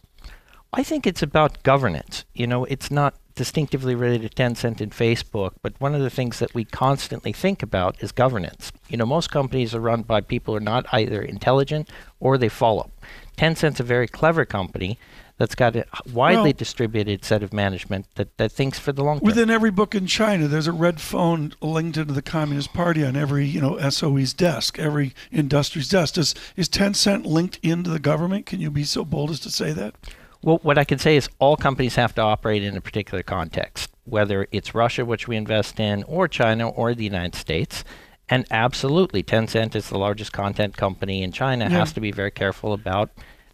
I 0.73 0.83
think 0.83 1.05
it's 1.05 1.21
about 1.21 1.63
governance. 1.63 2.23
You 2.33 2.47
know, 2.47 2.63
it's 2.65 2.89
not 2.89 3.15
distinctively 3.35 3.95
related 3.95 4.35
to 4.35 4.43
Tencent 4.43 4.79
and 4.79 4.91
Facebook, 4.91 5.53
but 5.61 5.73
one 5.79 5.95
of 5.95 6.01
the 6.01 6.09
things 6.09 6.39
that 6.39 6.53
we 6.53 6.63
constantly 6.63 7.33
think 7.33 7.61
about 7.61 8.01
is 8.01 8.11
governance. 8.11 8.71
You 8.87 8.97
know, 8.97 9.05
most 9.05 9.31
companies 9.31 9.75
are 9.75 9.81
run 9.81 10.03
by 10.03 10.21
people 10.21 10.53
who 10.53 10.57
are 10.57 10.61
not 10.61 10.85
either 10.93 11.21
intelligent 11.21 11.89
or 12.19 12.37
they 12.37 12.49
follow. 12.49 12.89
Tencent's 13.37 13.79
a 13.79 13.83
very 13.83 14.07
clever 14.07 14.45
company 14.45 14.97
that's 15.41 15.55
got 15.55 15.75
a 15.75 15.83
widely 16.13 16.43
Well- 16.43 16.53
distributed 16.53 17.25
set 17.25 17.41
of 17.41 17.51
management 17.51 18.05
that, 18.13 18.37
that 18.37 18.51
thinks 18.51 18.77
for 18.77 18.91
the 18.91 19.03
long 19.03 19.17
term. 19.19 19.25
Within 19.25 19.49
every 19.49 19.71
book 19.71 19.95
in 19.95 20.05
China, 20.05 20.47
there's 20.47 20.67
a 20.67 20.71
red 20.71 21.01
phone 21.01 21.55
linked 21.61 21.97
into 21.97 22.13
the 22.13 22.21
Communist 22.21 22.73
Party 22.73 23.03
on 23.03 23.15
every, 23.15 23.47
you 23.47 23.59
know, 23.59 23.75
SOE's 23.89 24.33
desk, 24.33 24.77
every 24.77 25.15
industry's 25.31 25.89
desk. 25.89 26.19
Is, 26.19 26.35
is 26.55 26.69
Tencent 26.69 27.25
linked 27.25 27.57
into 27.63 27.89
the 27.89 27.97
government? 27.97 28.45
Can 28.45 28.61
you 28.61 28.69
be 28.69 28.83
so 28.83 29.03
bold 29.03 29.31
as 29.31 29.39
to 29.39 29.49
say 29.49 29.71
that? 29.73 29.95
Well, 30.43 30.59
what 30.61 30.77
I 30.77 30.83
can 30.83 30.99
say 30.99 31.15
is 31.15 31.27
all 31.39 31.57
companies 31.57 31.95
have 31.95 32.13
to 32.15 32.21
operate 32.21 32.63
in 32.63 32.77
a 32.77 32.81
particular 32.81 33.23
context, 33.23 33.89
whether 34.03 34.47
it's 34.51 34.75
Russia, 34.75 35.05
which 35.05 35.27
we 35.27 35.37
invest 35.37 35.79
in, 35.79 36.03
or 36.03 36.27
China, 36.27 36.69
or 36.69 36.93
the 36.93 37.03
United 37.03 37.33
States. 37.33 37.83
And 38.29 38.45
absolutely, 38.51 39.23
Tencent 39.23 39.75
is 39.75 39.89
the 39.89 39.97
largest 39.97 40.33
content 40.33 40.77
company 40.77 41.23
in 41.23 41.31
China, 41.31 41.65
Yeah. 41.67 41.79
has 41.79 41.93
to 41.93 41.99
be 41.99 42.11
very 42.11 42.29
careful 42.31 42.73
about 42.73 43.09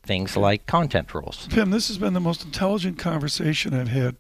things 0.08 0.36
like 0.38 0.66
content 0.66 1.14
rules. 1.14 1.48
Pimm, 1.52 1.70
this 1.72 1.88
has 1.90 1.98
been 1.98 2.14
the 2.14 2.20
most 2.20 2.44
intelligent 2.46 2.98
conversation 2.98 3.74
I've 3.74 3.90
had 3.90 4.16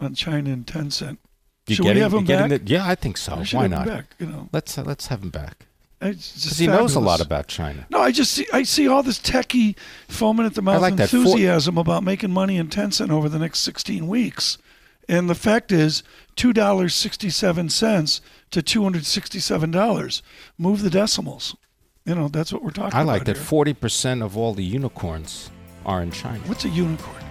on 0.00 0.14
China 0.14 0.50
and 0.50 0.64
Tencent. 0.66 1.18
You 1.66 1.76
Should 1.76 1.84
get 1.84 1.94
we 1.96 2.00
have 2.00 2.14
him 2.14 2.24
get 2.24 2.48
back? 2.48 2.60
the- 2.64 2.72
yeah, 2.72 2.86
I 2.88 2.94
think 2.94 3.16
so. 3.16 3.36
We 3.36 3.44
Why 3.52 3.66
not? 3.66 3.86
back, 3.86 4.06
you 4.18 4.26
know. 4.26 4.48
Let's 4.52 4.76
uh, 4.78 4.82
let's 4.84 5.06
have 5.08 5.22
him 5.22 5.30
back 5.30 5.66
because 6.00 6.58
he 6.58 6.66
knows 6.66 6.94
a 6.96 7.00
lot 7.00 7.20
about 7.20 7.46
China. 7.46 7.86
No, 7.90 8.00
I 8.00 8.10
just 8.10 8.32
see 8.32 8.46
I 8.52 8.62
see 8.64 8.88
all 8.88 9.02
this 9.02 9.20
techie 9.20 9.76
foaming 10.08 10.46
at 10.46 10.54
the 10.54 10.62
mouth 10.62 10.80
like 10.82 10.96
that. 10.96 11.10
For- 11.10 11.18
enthusiasm 11.18 11.78
about 11.78 12.02
making 12.02 12.32
money 12.32 12.56
in 12.56 12.68
Tencent 12.68 13.10
over 13.10 13.28
the 13.28 13.38
next 13.38 13.60
16 13.60 14.08
weeks. 14.08 14.58
And 15.08 15.28
the 15.28 15.34
fact 15.34 15.72
is, 15.72 16.02
two 16.36 16.52
dollars 16.52 16.94
sixty-seven 16.94 17.68
cents 17.70 18.20
to 18.52 18.62
two 18.62 18.82
hundred 18.84 19.04
sixty-seven 19.04 19.70
dollars. 19.72 20.22
Move 20.58 20.82
the 20.82 20.90
decimals. 20.90 21.56
You 22.04 22.14
know 22.16 22.28
that's 22.28 22.52
what 22.52 22.62
we're 22.62 22.70
talking 22.70 22.88
about. 22.88 22.98
I 22.98 23.02
about. 23.02 23.12
like 23.12 23.24
that 23.26 23.36
here. 23.36 23.44
forty 23.44 23.74
percent 23.74 24.22
of 24.22 24.36
all 24.36 24.54
the 24.54 24.64
unicorns 24.64 25.50
are 25.86 26.02
in 26.02 26.10
China. 26.10 26.40
What's 26.46 26.64
a 26.64 26.68
unicorn? 26.68 27.22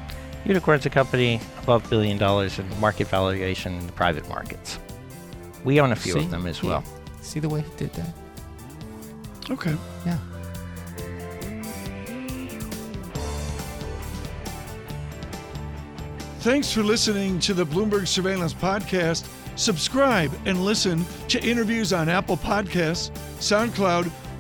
Unicorn's 0.45 0.85
a 0.85 0.89
company 0.89 1.39
above 1.61 1.89
billion 1.89 2.17
dollars 2.17 2.57
in 2.57 2.79
market 2.79 3.07
valuation 3.07 3.77
in 3.77 3.85
the 3.85 3.93
private 3.93 4.27
markets. 4.29 4.79
We 5.63 5.79
own 5.79 5.91
a 5.91 5.95
few 5.95 6.13
See? 6.13 6.19
of 6.19 6.31
them 6.31 6.47
as 6.47 6.59
He- 6.59 6.67
well. 6.67 6.83
See 7.21 7.39
the 7.39 7.49
way 7.49 7.61
he 7.61 7.69
did 7.77 7.93
that? 7.93 8.09
Okay. 9.51 9.75
Yeah. 10.05 10.17
Thanks 16.39 16.71
for 16.71 16.81
listening 16.81 17.39
to 17.41 17.53
the 17.53 17.65
Bloomberg 17.65 18.07
Surveillance 18.07 18.53
Podcast. 18.53 19.27
Subscribe 19.55 20.31
and 20.45 20.63
listen 20.65 21.05
to 21.27 21.39
interviews 21.43 21.93
on 21.93 22.09
Apple 22.09 22.37
Podcasts, 22.37 23.11
SoundCloud, 23.39 24.09